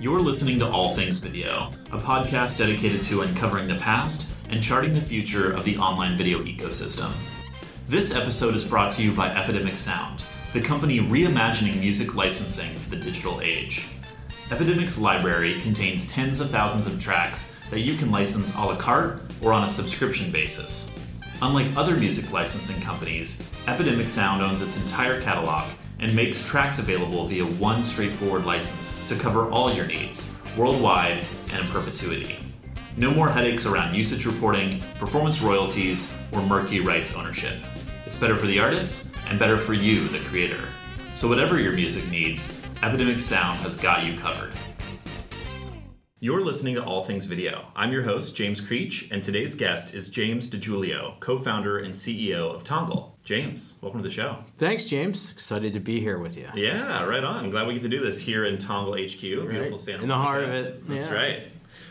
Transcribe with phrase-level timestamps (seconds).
[0.00, 4.94] You're listening to All Things Video, a podcast dedicated to uncovering the past and charting
[4.94, 7.12] the future of the online video ecosystem.
[7.86, 12.88] This episode is brought to you by Epidemic Sound, the company reimagining music licensing for
[12.88, 13.88] the digital age.
[14.50, 19.20] Epidemic's library contains tens of thousands of tracks that you can license a la carte
[19.42, 20.98] or on a subscription basis.
[21.42, 25.68] Unlike other music licensing companies, Epidemic Sound owns its entire catalog
[26.00, 31.18] and makes tracks available via one straightforward license to cover all your needs, worldwide
[31.52, 32.36] and in perpetuity.
[32.96, 37.56] No more headaches around usage reporting, performance royalties, or murky rights ownership.
[38.06, 40.68] It's better for the artists and better for you, the creator.
[41.14, 44.52] So, whatever your music needs, Epidemic Sound has got you covered.
[46.18, 47.68] You're listening to All Things Video.
[47.74, 52.54] I'm your host, James Creech, and today's guest is James DiGiorgio, co founder and CEO
[52.54, 53.18] of Tongal.
[53.30, 54.42] James, welcome to the show.
[54.56, 55.30] Thanks, James.
[55.30, 56.48] Excited to be here with you.
[56.56, 57.44] Yeah, right on.
[57.44, 59.78] I'm glad we get to do this here in Tongal HQ, beautiful Right.
[59.78, 61.14] Santa In the heart of it, That's yeah.
[61.14, 61.42] right.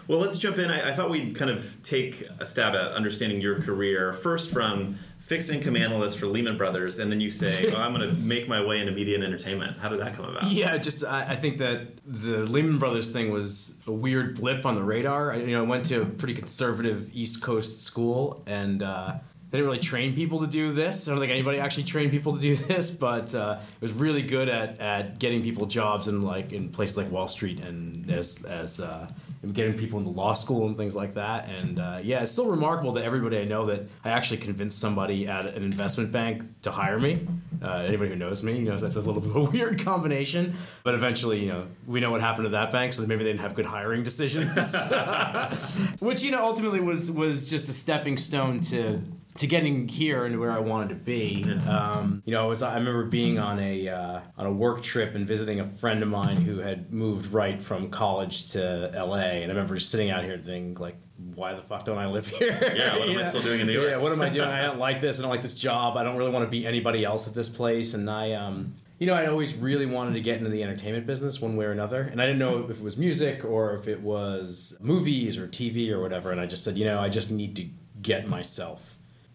[0.09, 0.69] Well, let's jump in.
[0.69, 4.95] I, I thought we'd kind of take a stab at understanding your career first from
[5.19, 8.49] fixed income analyst for Lehman Brothers, and then you say, oh, I'm going to make
[8.49, 9.77] my way into media and entertainment.
[9.79, 10.43] How did that come about?
[10.51, 14.75] Yeah, just I, I think that the Lehman Brothers thing was a weird blip on
[14.75, 15.31] the radar.
[15.31, 19.13] I, you know, I went to a pretty conservative East Coast school, and uh,
[19.51, 21.07] they didn't really train people to do this.
[21.07, 24.21] I don't think anybody actually trained people to do this, but uh, it was really
[24.21, 28.43] good at, at getting people jobs in like in places like Wall Street and as
[28.45, 29.09] as uh,
[29.53, 31.49] getting people into law school and things like that.
[31.49, 35.27] And uh, yeah, it's still remarkable that everybody I know that I actually convinced somebody
[35.27, 37.27] at an investment bank to hire me.
[37.61, 40.55] Uh, anybody who knows me knows that's a little bit of a weird combination.
[40.83, 43.41] But eventually, you know, we know what happened to that bank, so maybe they didn't
[43.41, 44.47] have good hiring decisions,
[45.99, 49.01] which you know ultimately was was just a stepping stone to
[49.37, 51.43] to getting here and where I wanted to be.
[51.67, 55.15] Um, you know, I was I remember being on a uh, on a work trip
[55.15, 59.19] and visiting a friend of mine who had moved right from college to L.A.
[59.19, 60.97] And I remember just sitting out here thinking like.
[61.35, 62.57] Why the fuck don't I live here?
[62.73, 63.89] Yeah, what am I still doing in New York?
[63.89, 64.47] Yeah, what am I doing?
[64.47, 65.19] I don't like this.
[65.19, 65.97] I don't like this job.
[65.97, 67.93] I don't really want to be anybody else at this place.
[67.93, 71.41] And I, um, you know, I always really wanted to get into the entertainment business
[71.41, 72.03] one way or another.
[72.03, 75.89] And I didn't know if it was music or if it was movies or TV
[75.91, 76.31] or whatever.
[76.31, 77.67] And I just said, you know, I just need to
[78.01, 78.88] get myself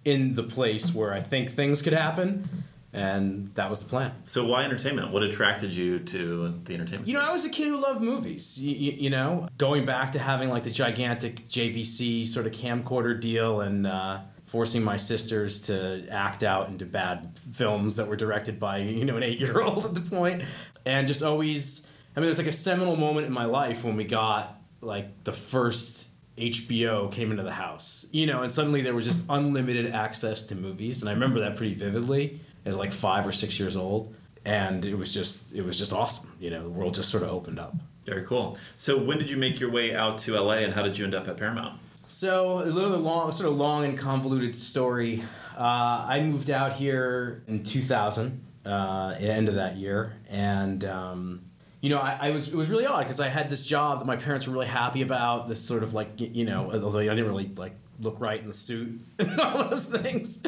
[0.04, 2.48] in the place where I think things could happen.
[2.92, 4.12] And that was the plan.
[4.22, 5.10] So, why entertainment?
[5.10, 7.22] What attracted you to the entertainment You know.
[7.22, 8.56] I was a kid who loved movies.
[8.56, 13.62] You, you, know, going back to having like the gigantic JVC sort of camcorder deal
[13.62, 18.78] and uh, forcing my sisters to act out into bad films that were directed by
[18.78, 20.44] you know an eight-year-old at the point,
[20.86, 21.90] and just always.
[22.16, 25.32] I mean, there's like a seminal moment in my life when we got like the
[25.32, 30.44] first HBO came into the house, you know, and suddenly there was just unlimited access
[30.44, 34.16] to movies, and I remember that pretty vividly as like five or six years old,
[34.44, 37.30] and it was just it was just awesome, you know, the world just sort of
[37.30, 37.74] opened up.
[38.04, 38.58] Very cool.
[38.76, 41.14] So, when did you make your way out to LA and how did you end
[41.14, 41.80] up at Paramount?
[42.06, 45.24] So a little long, sort of long and convoluted story.
[45.56, 51.42] Uh, I moved out here in 2000, uh, end of that year, and um,
[51.84, 54.06] you know, I, I was it was really odd because I had this job that
[54.06, 55.48] my parents were really happy about.
[55.48, 58.54] This sort of like you know, although I didn't really like look right in the
[58.54, 60.42] suit and all those things,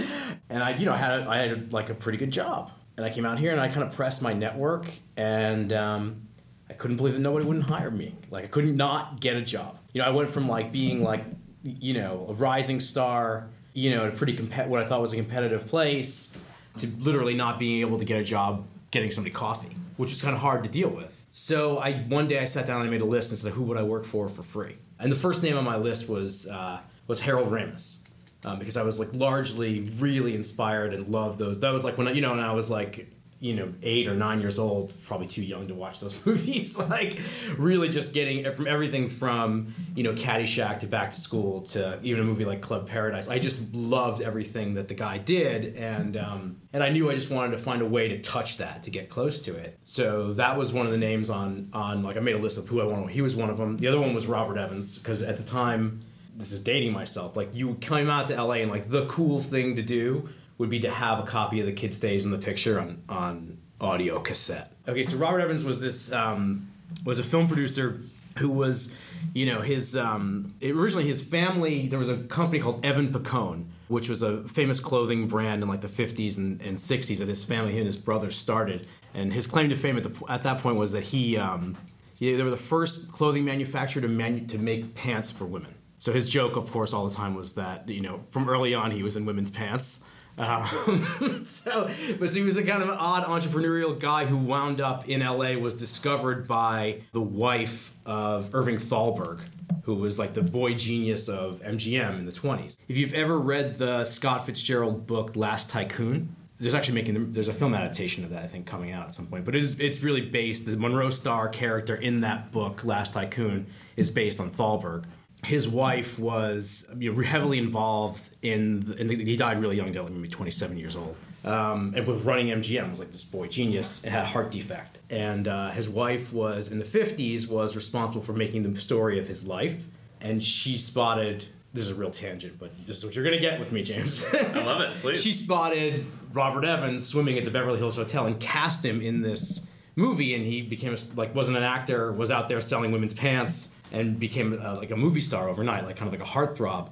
[0.49, 3.05] and I you know I had a, I had like a pretty good job, and
[3.05, 4.87] I came out here and I kind of pressed my network
[5.17, 5.73] and.
[5.73, 6.23] Um,
[6.69, 8.17] I couldn't believe that nobody wouldn't hire me.
[8.29, 9.79] Like I couldn't not get a job.
[9.93, 11.23] You know, I went from like being like,
[11.63, 15.13] you know, a rising star, you know, at a pretty compet what I thought was
[15.13, 16.37] a competitive place,
[16.79, 20.35] to literally not being able to get a job getting somebody coffee, which was kind
[20.35, 21.26] of hard to deal with.
[21.39, 23.65] So I one day I sat down and I made a list and said, who
[23.65, 24.79] would I work for for free?
[24.99, 27.99] And the first name on my list was uh, was Harold Ramis.
[28.43, 31.61] Um, because I was like largely really inspired and loved those.
[31.61, 34.15] That was like when I, you know, and I was like you know eight or
[34.15, 37.19] nine years old probably too young to watch those movies like
[37.59, 42.23] really just getting from everything from you know caddyshack to back to school to even
[42.23, 43.29] a movie like club paradise.
[43.29, 47.31] I just loved everything that the guy did and um, and i knew i just
[47.31, 49.79] wanted to find a way to touch that to get close to it.
[49.85, 52.67] So that was one of the names on on like i made a list of
[52.69, 55.23] who i wanted he was one of them the other one was robert evans because
[55.23, 56.01] at the time
[56.35, 59.77] this is dating myself like you came out to la and like the cool thing
[59.77, 62.81] to do would be to have a copy of the kid stays in the picture
[62.81, 64.73] on on audio cassette.
[64.89, 66.69] Okay, so Robert Evans was this um,
[67.05, 68.01] was a film producer
[68.39, 68.95] who was,
[69.35, 71.89] you know, his um, originally his family.
[71.89, 75.81] There was a company called Evan Picone, which was a famous clothing brand in like
[75.81, 78.87] the 50s and, and 60s that his family, he and his brother started.
[79.15, 81.77] And his claim to fame at the at that point was that he, um,
[82.19, 85.75] he they were the first clothing manufacturer to manu- to make pants for women.
[85.99, 88.91] So his joke, of course, all the time was that you know from early on
[88.91, 90.07] he was in women's pants
[90.39, 94.81] Um, so, but so he was a kind of an odd entrepreneurial guy who wound
[94.81, 95.55] up in LA.
[95.55, 99.41] Was discovered by the wife of Irving Thalberg,
[99.83, 102.79] who was like the boy genius of MGM in the 20s.
[102.89, 107.53] If you've ever read the Scott Fitzgerald book Last Tycoon, there's actually making there's a
[107.53, 109.45] film adaptation of that I think coming out at some point.
[109.45, 113.67] But it's it's really based the Monroe Stahr character in that book Last Tycoon
[113.97, 115.05] is based on Thalberg.
[115.47, 120.77] His wife was you know, heavily involved in, and he died really young, maybe 27
[120.77, 121.17] years old.
[121.45, 124.99] Um, and was running MGM was like this boy genius and had a heart defect.
[125.09, 129.29] And uh, his wife was in the 50s was responsible for making the story of
[129.29, 129.87] his life.
[130.21, 133.59] And she spotted this is a real tangent, but this is what you're gonna get
[133.61, 134.25] with me, James.
[134.33, 134.89] I love it.
[135.01, 135.23] Please.
[135.23, 139.67] she spotted Robert Evans swimming at the Beverly Hills Hotel and cast him in this
[139.97, 143.75] movie, and he became a, like wasn't an actor, was out there selling women's pants,
[143.91, 146.91] and became uh, like a movie star overnight, like kind of like a heartthrob.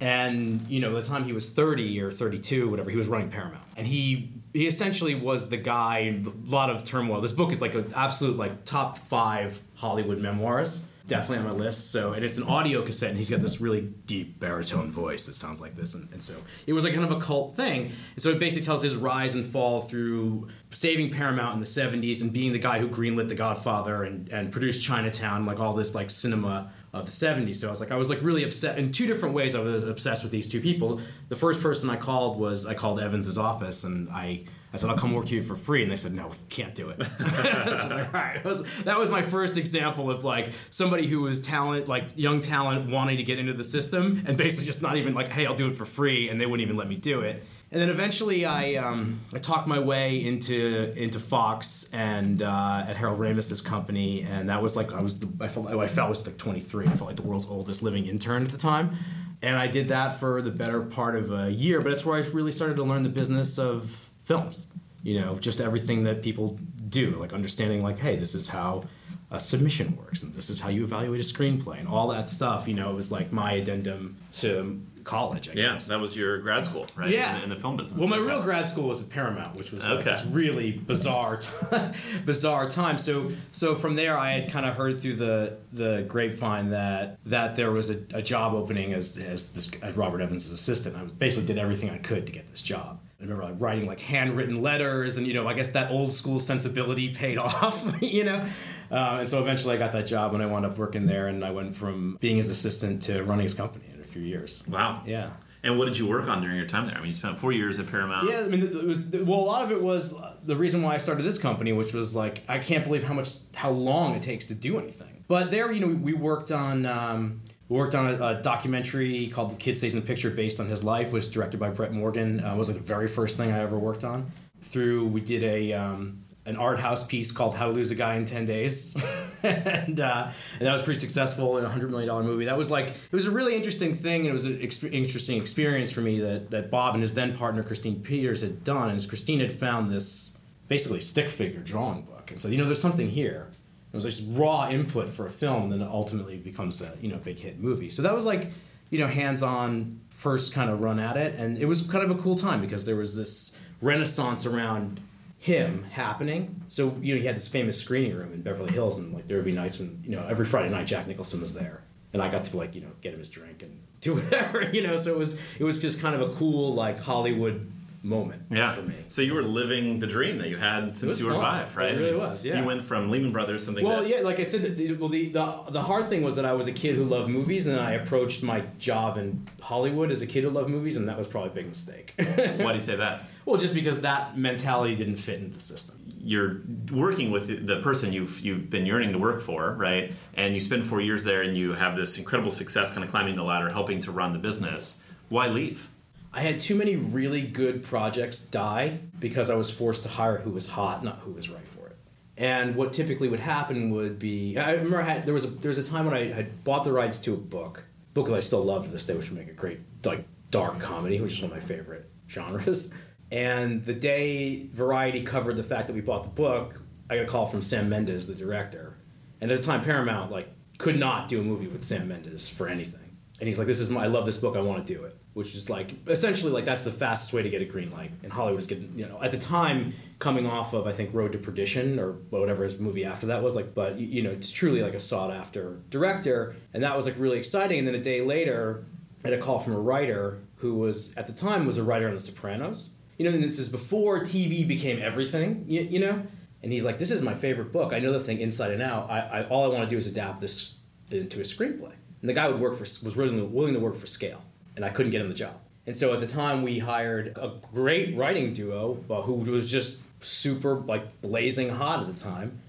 [0.00, 3.30] And you know, by the time he was 30 or 32, whatever, he was running
[3.30, 6.22] Paramount, and he he essentially was the guy.
[6.24, 7.20] A lot of turmoil.
[7.20, 11.90] This book is like an absolute like top five Hollywood memoirs definitely on my list.
[11.90, 15.34] So, and it's an audio cassette, and he's got this really deep baritone voice that
[15.34, 15.94] sounds like this.
[15.94, 16.34] And, and, so
[16.66, 17.90] it was like kind of a cult thing.
[18.14, 22.20] And so it basically tells his rise and fall through saving Paramount in the 70s
[22.22, 25.94] and being the guy who greenlit The Godfather and, and produced Chinatown, like all this
[25.94, 27.56] like cinema of the 70s.
[27.56, 29.54] So I was like, I was like really upset in two different ways.
[29.54, 31.00] I was obsessed with these two people.
[31.28, 34.96] The first person I called was I called Evans's office and I I said, I'll
[34.96, 35.82] come work here for free.
[35.82, 37.02] And they said, no, we can't do it.
[37.18, 42.16] so like, was, that was my first example of like somebody who was talent, like
[42.16, 45.46] young talent wanting to get into the system and basically just not even like, hey,
[45.46, 46.28] I'll do it for free.
[46.28, 47.42] And they wouldn't even let me do it.
[47.72, 52.96] And then eventually I, um, I talked my way into into Fox and uh, at
[52.96, 54.22] Harold Ramis's company.
[54.22, 56.86] And that was like, I was, the, I felt, I felt I was like 23.
[56.86, 58.96] I felt like the world's oldest living intern at the time
[59.42, 61.80] and I did that for the better part of a year.
[61.80, 64.68] But it's where I really started to learn the business of films.
[65.02, 66.56] You know, just everything that people
[66.88, 68.84] do, like understanding, like, hey, this is how
[69.32, 72.68] a submission works, and this is how you evaluate a screenplay, and all that stuff.
[72.68, 75.48] You know, it was like my addendum to college.
[75.48, 75.86] I yeah, guess.
[75.86, 77.10] so that was your grad school, right?
[77.10, 77.98] Yeah, in the, in the film business.
[77.98, 80.10] Well, my real grad school was at Paramount, which was like Okay.
[80.10, 81.48] this really bizarre, t-
[82.24, 82.98] bizarre time.
[82.98, 87.56] So, so from there, I had kind of heard through the the grapevine that that
[87.56, 90.96] there was a, a job opening as as this as Robert Evans' assistant.
[90.96, 93.00] I basically did everything I could to get this job.
[93.18, 96.40] I remember like writing like handwritten letters, and you know, I guess that old school
[96.40, 98.46] sensibility paid off, you know.
[98.90, 101.44] Uh, and so eventually, I got that job, and I wound up working there, and
[101.44, 104.64] I went from being his assistant to running his company few years.
[104.68, 105.02] Wow.
[105.06, 105.30] Yeah.
[105.62, 106.96] And what did you work on during your time there?
[106.96, 108.30] I mean, you spent four years at Paramount.
[108.30, 109.40] Yeah, I mean, it was well.
[109.40, 112.16] A lot of it was uh, the reason why I started this company, which was
[112.16, 115.24] like I can't believe how much how long it takes to do anything.
[115.28, 119.50] But there, you know, we worked on um, we worked on a, a documentary called
[119.50, 122.42] "The Kid Stays in the Picture," based on his life, was directed by Brett Morgen.
[122.42, 124.32] Uh, was like the very first thing I ever worked on.
[124.62, 128.16] Through we did a um, an art house piece called "How to Lose a Guy
[128.16, 128.94] in Ten Days,"
[129.42, 132.44] and uh, and that was pretty successful in a hundred million dollar movie.
[132.44, 135.40] That was like it was a really interesting thing, and it was an ex- interesting
[135.40, 138.90] experience for me that that Bob and his then partner Christine Peters had done.
[138.90, 140.36] And Christine had found this
[140.68, 143.48] basically stick figure drawing book, and said, you know, there's something here.
[143.92, 147.08] It was just raw input for a film, and then it ultimately becomes a you
[147.08, 147.90] know big hit movie.
[147.90, 148.52] So that was like
[148.90, 152.16] you know hands on first kind of run at it, and it was kind of
[152.16, 155.00] a cool time because there was this renaissance around
[155.40, 156.62] him happening.
[156.68, 159.38] So you know he had this famous screening room in Beverly Hills, and like there
[159.38, 161.82] would be nights when you know every Friday night Jack Nicholson was there,
[162.12, 164.82] and I got to like you know get him his drink and do whatever you
[164.82, 164.96] know.
[164.98, 168.72] So it was it was just kind of a cool like Hollywood moment Yeah.
[168.72, 168.94] for me.
[169.08, 171.42] So you were living the dream that you had since you were fun.
[171.42, 171.94] five, right?
[171.94, 172.58] It really was, yeah.
[172.58, 175.28] You went from Lehman Brothers, something Well, that yeah, like I said, the, well, the,
[175.28, 177.92] the the hard thing was that I was a kid who loved movies, and I
[177.92, 181.50] approached my job in Hollywood as a kid who loved movies, and that was probably
[181.50, 182.14] a big mistake.
[182.16, 183.28] Why do you say that?
[183.44, 185.96] well, just because that mentality didn't fit into the system.
[186.22, 186.60] You're
[186.92, 190.12] working with the person you've you've been yearning to work for, right?
[190.34, 193.36] And you spend four years there, and you have this incredible success, kind of climbing
[193.36, 195.04] the ladder, helping to run the business.
[195.28, 195.88] Why leave?
[196.32, 200.50] I had too many really good projects die because I was forced to hire who
[200.50, 201.96] was hot, not who was right for it.
[202.36, 205.70] And what typically would happen would be I remember I had, there was a there
[205.70, 207.84] was a time when I had bought the rights to a book,
[208.14, 210.78] book that I still love to this day, which would make a great like dark
[210.80, 212.92] comedy, which is one of my favorite genres.
[213.32, 217.28] And the day Variety covered the fact that we bought the book, I got a
[217.28, 218.96] call from Sam Mendes, the director.
[219.40, 222.66] And at the time, Paramount like could not do a movie with Sam Mendes for
[222.66, 223.16] anything.
[223.38, 224.56] And he's like, "This is my, I love this book.
[224.56, 227.48] I want to do it." Which is like essentially like that's the fastest way to
[227.48, 228.10] get a green light.
[228.24, 231.32] And Hollywood is getting you know at the time coming off of I think Road
[231.32, 233.72] to Perdition or whatever his movie after that was like.
[233.74, 237.38] But you- know it's truly like a sought after director, and that was like really
[237.38, 237.78] exciting.
[237.78, 238.84] And then a day later,
[239.24, 242.08] I had a call from a writer who was at the time was a writer
[242.08, 242.94] on The Sopranos.
[243.16, 245.64] You know, and this is before TV became everything.
[245.68, 246.22] You, you know,
[246.62, 247.92] and he's like, "This is my favorite book.
[247.92, 249.08] I know the thing inside and out.
[249.10, 250.78] I, I all I want to do is adapt this
[251.10, 254.06] into a screenplay." And the guy would work for was willing willing to work for
[254.06, 254.42] scale,
[254.76, 255.54] and I couldn't get him the job.
[255.86, 260.02] And so at the time, we hired a great writing duo uh, who was just
[260.22, 262.60] super like blazing hot at the time,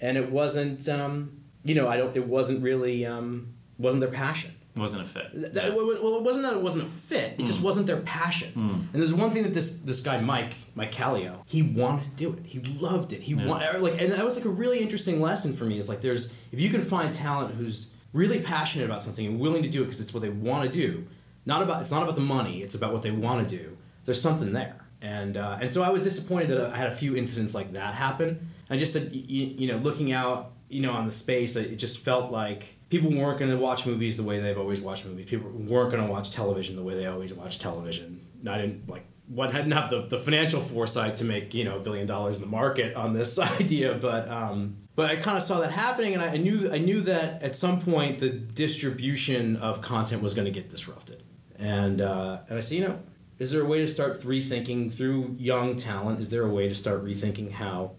[0.00, 2.14] and it wasn't, um, you know, I don't.
[2.16, 4.52] It wasn't really um, wasn't their passion.
[4.76, 5.32] It wasn't a fit.
[5.32, 7.34] Th- that- well, it wasn't that it wasn't a fit.
[7.38, 8.52] It just wasn't their passion.
[8.54, 12.32] And there's one thing that this this guy Mike Mike Callio he wanted to do
[12.34, 12.44] it.
[12.46, 13.22] He loved it.
[13.22, 15.78] He wanted like, and that was like a really interesting lesson for me.
[15.78, 19.62] Is like there's if you can find talent who's really passionate about something and willing
[19.62, 21.06] to do it because it's what they want to do.
[21.48, 22.62] Not about it's not about the money.
[22.62, 23.78] It's about what they want to do.
[24.04, 24.84] There's something there.
[25.00, 27.94] And uh, and so I was disappointed that I had a few incidents like that
[27.94, 28.50] happen.
[28.68, 32.00] I just said, you, you know, looking out, you know, on the space, it just
[32.00, 35.24] felt like people weren't going to watch movies the way they've always watched movies.
[35.26, 38.26] People weren't going to watch television the way they always watch television.
[38.40, 41.76] And I didn't like one hadn't have the, the financial foresight to make you know
[41.76, 45.44] a billion dollars in the market on this idea, but um, but I kind of
[45.44, 49.56] saw that happening, and I, I knew I knew that at some point the distribution
[49.56, 51.22] of content was going to get disrupted,
[51.58, 52.98] and uh, and I said, you know,
[53.38, 56.20] is there a way to start rethinking through young talent?
[56.20, 57.92] Is there a way to start rethinking how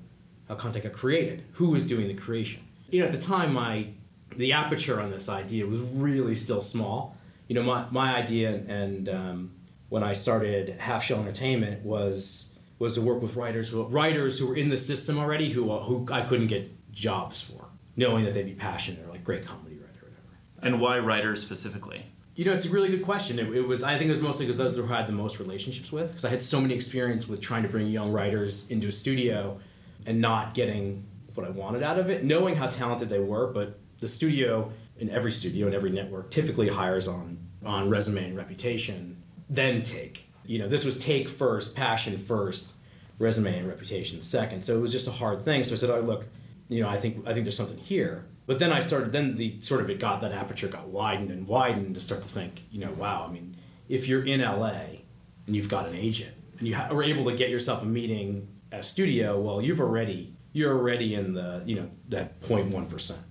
[0.48, 1.44] how content got created?
[1.54, 2.63] Who was doing the creation?
[2.89, 3.88] You know, at the time, my
[4.36, 7.18] the aperture on this idea was really still small.
[7.48, 9.51] You know, my, my idea and um,
[9.89, 14.48] when I started Half Shell Entertainment was was to work with writers who writers who
[14.48, 18.44] were in the system already who who I couldn't get jobs for, knowing that they'd
[18.44, 20.38] be passionate or like great comedy writer or whatever.
[20.62, 22.06] And why writers specifically?
[22.39, 23.38] You know, it's a really good question.
[23.38, 25.12] It, it was I think it was mostly because those were who I had the
[25.12, 28.72] most relationships with because I had so many experience with trying to bring young writers
[28.72, 29.60] into a studio
[30.05, 33.77] and not getting what I wanted out of it, knowing how talented they were, but
[33.98, 39.22] the studio in every studio and every network typically hires on on resume and reputation,
[39.50, 40.31] then take.
[40.46, 42.72] You know, this was take first, passion first,
[43.17, 44.63] resume and reputation second.
[44.63, 45.65] So it was just a hard thing.
[45.65, 46.24] So I said, "Oh, look,
[46.69, 49.12] you know, I think I think there's something here." But then I started.
[49.12, 52.27] Then the sort of it got that aperture got widened and widened to start to
[52.27, 53.27] think, you know, wow.
[53.29, 53.56] I mean,
[53.88, 55.03] if you're in LA
[55.46, 58.48] and you've got an agent and you ha- are able to get yourself a meeting
[58.72, 63.22] at a studio, well, you've already you're already in the you know that 0.1 percent.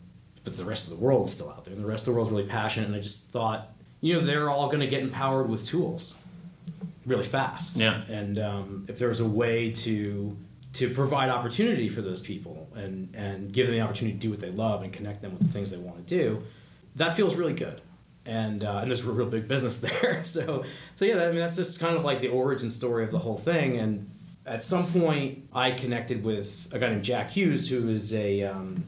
[0.44, 2.16] But the rest of the world is still out there, and the rest of the
[2.16, 2.86] world's really passionate.
[2.86, 6.16] And I just thought, you know, they're all going to get empowered with tools
[7.06, 7.76] really fast.
[7.76, 8.02] Yeah.
[8.08, 10.36] And um, if there was a way to
[10.78, 14.40] to provide opportunity for those people and and give them the opportunity to do what
[14.40, 16.42] they love and connect them with the things they want to do,
[16.96, 17.80] that feels really good.
[18.24, 20.24] And uh, and there's a real big business there.
[20.24, 23.18] So so yeah, I mean that's just kind of like the origin story of the
[23.18, 23.76] whole thing.
[23.76, 24.10] And
[24.46, 28.84] at some point, I connected with a guy named Jack Hughes, who is a um,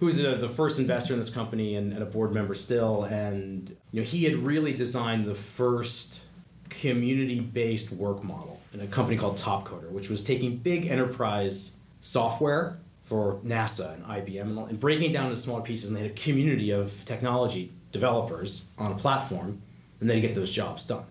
[0.00, 3.04] who's a, the first investor in this company and, and a board member still.
[3.04, 6.17] And you know, he had really designed the first
[6.80, 13.40] community-based work model in a company called Topcoder, which was taking big enterprise software for
[13.44, 15.88] NASA and IBM and, breaking it down into smaller pieces.
[15.88, 19.62] And they had a community of technology developers on a platform,
[20.00, 21.04] and they get those jobs done.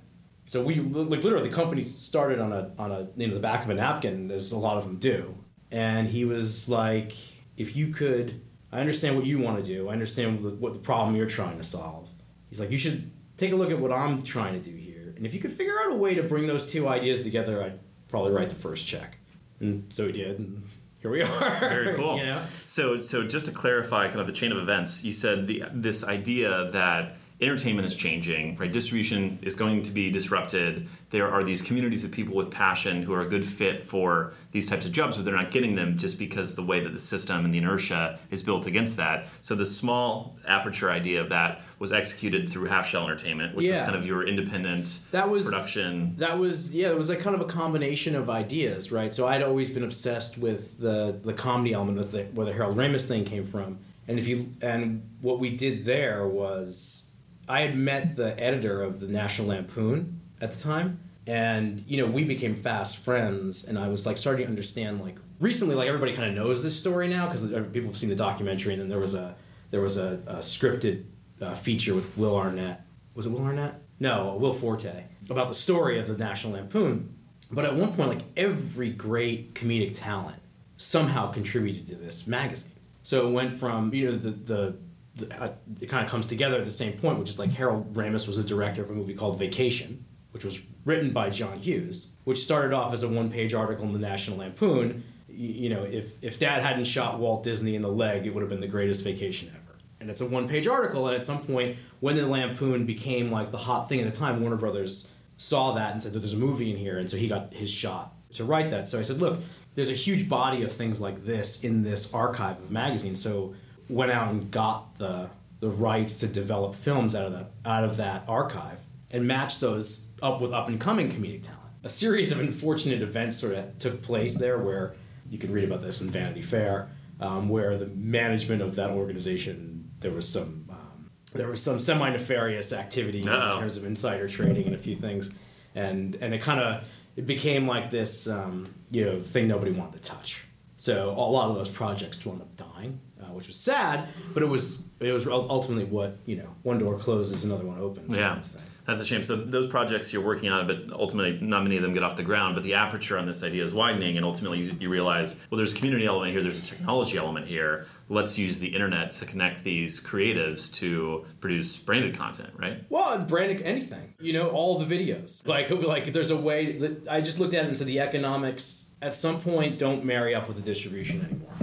[0.45, 3.65] So we like literally the company started on a on a you know the back
[3.65, 5.35] of a napkin, as a lot of them do.
[5.71, 7.13] And he was like,
[7.57, 8.39] if you could,
[8.71, 9.89] I understand what you want to do.
[9.89, 12.07] I understand what the, what the problem you're trying to solve.
[12.49, 14.86] He's like, you should take a look at what I'm trying to do here.
[15.17, 17.79] And if you could figure out a way to bring those two ideas together, I'd
[18.07, 19.17] probably write the first check.
[19.59, 20.39] And so he did.
[20.39, 20.63] And
[20.99, 21.59] here we are.
[21.59, 22.17] Very cool.
[22.17, 22.43] you know?
[22.65, 26.03] So, so just to clarify, kind of the chain of events, you said the this
[26.03, 28.71] idea that entertainment is changing, right?
[28.71, 30.87] Distribution is going to be disrupted.
[31.11, 34.67] There are these communities of people with passion who are a good fit for these
[34.67, 37.45] types of jobs, but they're not getting them just because the way that the system
[37.45, 39.27] and the inertia is built against that.
[39.41, 43.79] So the small aperture idea of that was executed through Half Shell Entertainment, which was
[43.81, 46.15] kind of your independent That was- production.
[46.17, 49.13] That was yeah, it was like kind of a combination of ideas, right?
[49.13, 52.77] So I'd always been obsessed with the the comedy element of the, where the Harold
[52.77, 57.09] Ramis thing came from, and if you and what we did there was
[57.47, 62.07] I had met the editor of the National Lampoon at the time, and you know
[62.07, 66.13] we became fast friends, and I was like starting to understand like recently like everybody
[66.15, 68.99] kind of knows this story now because people have seen the documentary, and then there
[68.99, 69.35] was a
[69.69, 71.03] there was a, a scripted
[71.41, 72.81] uh, feature with Will Arnett.
[73.15, 73.81] Was it Will Arnett?
[73.99, 77.13] No, Will Forte about the story of the National Lampoon.
[77.51, 80.39] But at one point, like every great comedic talent
[80.77, 82.73] somehow contributed to this magazine.
[83.03, 84.77] So it went from you know the the,
[85.15, 87.93] the uh, it kind of comes together at the same point, which is like Harold
[87.93, 92.11] Ramis was the director of a movie called Vacation, which was written by John Hughes,
[92.25, 95.03] which started off as a one page article in the National Lampoon.
[95.29, 98.41] You, you know, if if Dad hadn't shot Walt Disney in the leg, it would
[98.41, 99.56] have been the greatest vacation ever
[99.99, 103.51] and it's a one page article and at some point when the lampoon became like
[103.51, 106.71] the hot thing at the time warner brothers saw that and said there's a movie
[106.71, 108.87] in here, and so he got his shot to write that.
[108.87, 109.39] So I said, look,
[109.75, 113.21] there's a huge body of things like this in this archive of magazines.
[113.21, 113.53] So
[113.89, 117.97] went out and got the the rights to develop films out of that out of
[117.97, 121.61] that archive and matched those up with up and coming comedic talent.
[121.83, 124.95] A series of unfortunate events sort of took place there, where
[125.29, 126.89] you can read about this in Vanity Fair,
[127.21, 129.76] um, where the management of that organization
[130.07, 133.55] there was some um, there was some semi nefarious activity Uh-oh.
[133.55, 135.31] in terms of insider trading and a few things,
[135.75, 136.87] and and it kind of
[137.17, 140.45] it became like this um, you know thing nobody wanted to touch.
[140.77, 144.45] So a lot of those projects wound up dying, uh, which was sad, but it
[144.45, 148.15] was it was ultimately what you know one door closes, another one opens.
[148.15, 148.29] Yeah.
[148.29, 148.61] kind of.
[148.85, 149.21] That's a shame.
[149.21, 152.23] So those projects you're working on, but ultimately not many of them get off the
[152.23, 152.55] ground.
[152.55, 155.73] But the aperture on this idea is widening, and ultimately you, you realize, well, there's
[155.73, 157.85] a community element here, there's a technology element here.
[158.09, 162.83] Let's use the internet to connect these creatives to produce branded content, right?
[162.89, 165.45] Well, and branding anything, you know, all the videos.
[165.45, 166.71] Like, like there's a way.
[166.73, 170.33] That, I just looked at it and said the economics at some point don't marry
[170.33, 171.53] up with the distribution anymore.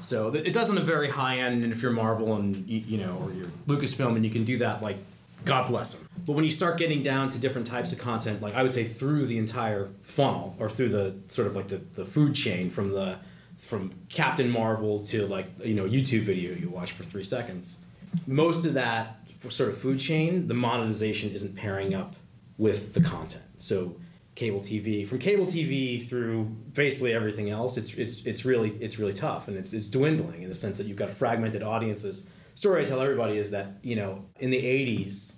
[0.00, 3.20] So it does on a very high end, and if you're Marvel and you know,
[3.24, 4.98] or you're Lucasfilm, and you can do that, like,
[5.44, 6.08] God bless them.
[6.24, 8.84] But when you start getting down to different types of content, like I would say
[8.84, 12.90] through the entire funnel, or through the sort of like the, the food chain from
[12.90, 13.18] the
[13.58, 17.78] from Captain Marvel to like you know YouTube video you watch for three seconds,
[18.26, 22.16] most of that sort of food chain, the monetization isn't pairing up
[22.56, 23.44] with the content.
[23.58, 23.96] So
[24.34, 29.12] cable TV, from cable TV through basically everything else, it's it's it's really it's really
[29.12, 32.30] tough and it's it's dwindling in the sense that you've got fragmented audiences.
[32.54, 35.34] Story I tell everybody is that you know in the '80s,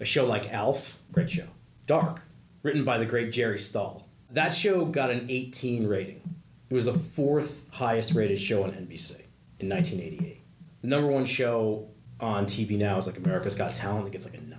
[0.00, 1.46] a show like Alf, great show,
[1.86, 2.22] Dark,
[2.62, 4.08] written by the great Jerry Stahl.
[4.32, 6.22] That show got an 18 rating.
[6.70, 9.22] It was the fourth highest rated show on NBC
[9.58, 10.40] in 1988.
[10.82, 11.88] The number one show
[12.20, 14.06] on TV now is like America's Got Talent.
[14.06, 14.58] It gets like a nine.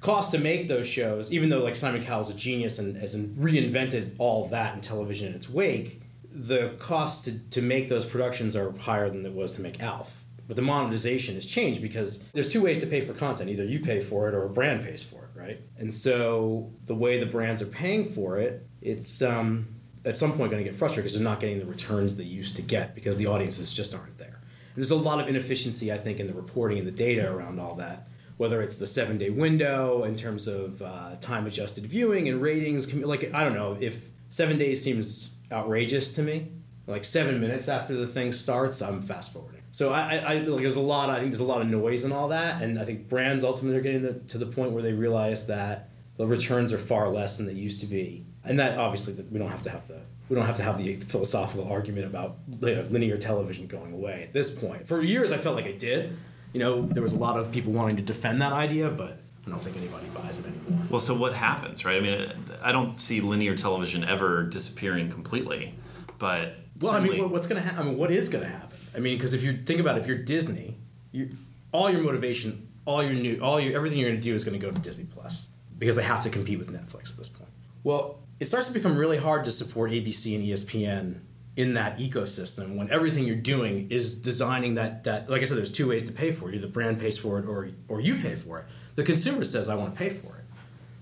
[0.00, 4.14] Cost to make those shows, even though like Simon Cowell's a genius and has reinvented
[4.16, 6.00] all that in television in its wake,
[6.32, 10.24] the cost to, to make those productions are higher than it was to make Alf.
[10.46, 13.50] But the monetization has changed because there's two ways to pay for content.
[13.50, 15.60] Either you pay for it or a brand pays for it, right?
[15.76, 20.50] And so the way the brands are paying for it, it's um, at some point
[20.50, 23.16] going to get frustrated because they're not getting the returns they used to get because
[23.16, 24.40] the audiences just aren't there.
[24.74, 27.58] And there's a lot of inefficiency, I think, in the reporting and the data around
[27.60, 28.08] all that.
[28.36, 32.92] Whether it's the seven day window in terms of uh, time adjusted viewing and ratings,
[32.94, 36.52] like I don't know if seven days seems outrageous to me.
[36.86, 39.60] Like seven minutes after the thing starts, I'm fast forwarding.
[39.72, 41.10] So I, I, I like there's a lot.
[41.10, 43.78] I think there's a lot of noise and all that, and I think brands ultimately
[43.78, 47.36] are getting the, to the point where they realize that the returns are far less
[47.36, 50.36] than they used to be, and that obviously we don't have to have the we
[50.36, 54.32] don't have to have the philosophical argument about you know, linear television going away at
[54.32, 54.86] this point.
[54.86, 56.16] For years, I felt like it did.
[56.52, 59.50] You know, there was a lot of people wanting to defend that idea, but I
[59.50, 60.86] don't think anybody buys it anymore.
[60.88, 61.96] Well, so what happens, right?
[61.96, 65.74] I mean, I don't see linear television ever disappearing completely,
[66.18, 67.80] but Well, I mean, what's going to happen?
[67.80, 68.78] I mean, what is going to happen?
[68.94, 70.76] I mean, because if you think about it, if you're Disney,
[71.10, 71.30] you
[71.72, 74.58] all your motivation, all your new, all your everything you're going to do is going
[74.58, 75.48] to go to Disney Plus
[75.78, 77.50] because they have to compete with Netflix at this point.
[77.82, 81.20] Well, it starts to become really hard to support ABC and ESPN
[81.56, 85.70] in that ecosystem when everything you're doing is designing that that like I said, there's
[85.70, 86.54] two ways to pay for it.
[86.54, 88.64] Either the brand pays for it or or you pay for it.
[88.96, 90.44] The consumer says I want to pay for it.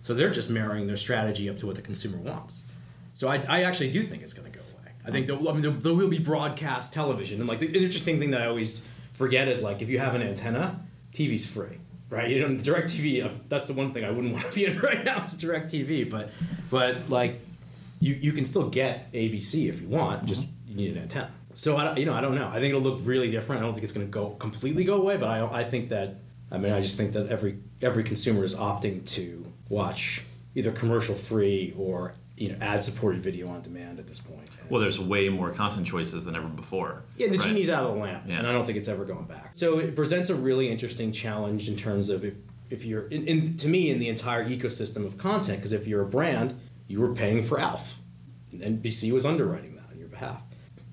[0.03, 2.65] So they're just marrying their strategy up to what the consumer wants.
[3.15, 4.93] So I, I actually do think it's going to go away.
[5.05, 8.19] I think there, I mean, there, there will be broadcast television, and like the interesting
[8.19, 10.81] thing that I always forget is like if you have an antenna,
[11.13, 11.79] TV's free,
[12.11, 12.29] right?
[12.31, 13.25] You don't DirecTV.
[13.25, 16.11] uh, That's the one thing I wouldn't want to be in right now is DirecTV,
[16.11, 16.31] but
[16.71, 17.41] but like
[18.01, 21.31] you you can still get ABC if you want, just you need an antenna.
[21.55, 22.49] So I you know I don't know.
[22.49, 23.63] I think it'll look really different.
[23.63, 26.17] I don't think it's going to go completely go away, but I I think that
[26.51, 30.23] I mean I just think that every every consumer is opting to watch
[30.55, 34.49] either commercial free or you know ad supported video on demand at this point.
[34.71, 37.03] well, there's way more content choices than ever before.
[37.17, 37.49] Yeah, the right?
[37.49, 38.39] genie's out of the lamp, Yeah.
[38.39, 39.51] and I don't think it's ever going back.
[39.55, 42.35] So it presents a really interesting challenge in terms of if,
[42.71, 46.03] if you're, in, in, to me, in the entire ecosystem of content, because if you're
[46.03, 47.99] a brand, you were paying for Alf.
[48.53, 50.41] And NBC was underwriting that on your behalf.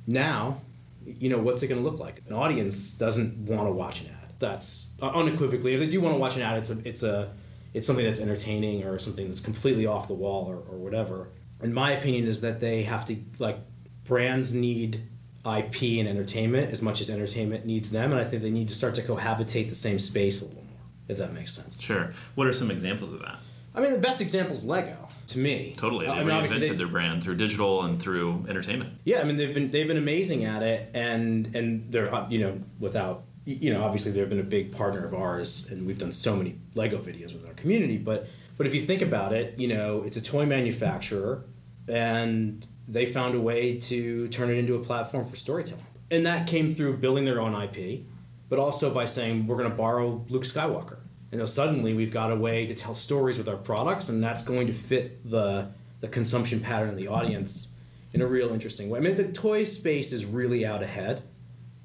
[0.08, 0.62] Now,
[1.06, 2.22] you know, what's it going to look like?
[2.28, 4.34] An audience doesn't want to watch an ad.
[4.40, 7.32] That's uh, unequivocally, if they do want to watch an ad, it's a, it's a,
[7.76, 11.28] it's something that's entertaining or something that's completely off the wall or, or whatever.
[11.62, 13.60] And my opinion is that they have to like
[14.06, 15.02] brands need
[15.46, 18.74] IP and entertainment as much as entertainment needs them, and I think they need to
[18.74, 21.82] start to cohabitate the same space a little more, if that makes sense.
[21.82, 22.12] Sure.
[22.36, 23.38] What are some examples of that?
[23.76, 24.96] I mean, the best example is Lego
[25.28, 25.76] to me.
[25.78, 26.06] Totally.
[26.06, 28.94] They I mean, reinvented they- their brand through digital and through entertainment.
[29.04, 32.40] Yeah, I mean they've been they've been amazing at it, and and they're uh, you
[32.40, 36.12] know without you know obviously they've been a big partner of ours, and we've done
[36.12, 37.98] so many Lego videos with our community.
[37.98, 38.28] But
[38.58, 41.44] But if you think about it, you know, it's a toy manufacturer,
[41.88, 45.86] and they found a way to turn it into a platform for storytelling.
[46.12, 48.06] And that came through building their own IP,
[48.48, 51.00] but also by saying we're going to borrow Luke Skywalker.
[51.32, 54.44] And now suddenly we've got a way to tell stories with our products, and that's
[54.44, 55.70] going to fit the
[56.02, 57.70] the consumption pattern of the audience
[58.14, 59.00] in a real interesting way.
[59.00, 61.24] I mean, the toy space is really out ahead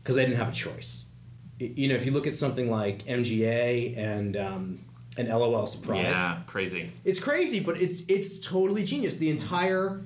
[0.02, 1.04] because they didn't have a choice.
[1.60, 4.84] You know, if you look at something like MGA and um,
[5.18, 6.90] and LOL Surprise, Yeah, crazy.
[7.04, 9.16] it's crazy, but it's it's totally genius.
[9.16, 10.00] The entire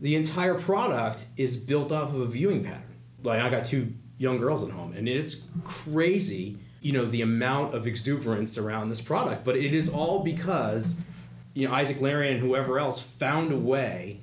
[0.00, 2.82] the entire product is built off of a viewing pattern.
[3.22, 6.58] Like I got two young girls at home, and it's crazy.
[6.80, 11.00] You know the amount of exuberance around this product, but it is all because
[11.54, 14.20] you know Isaac Larian and whoever else found a way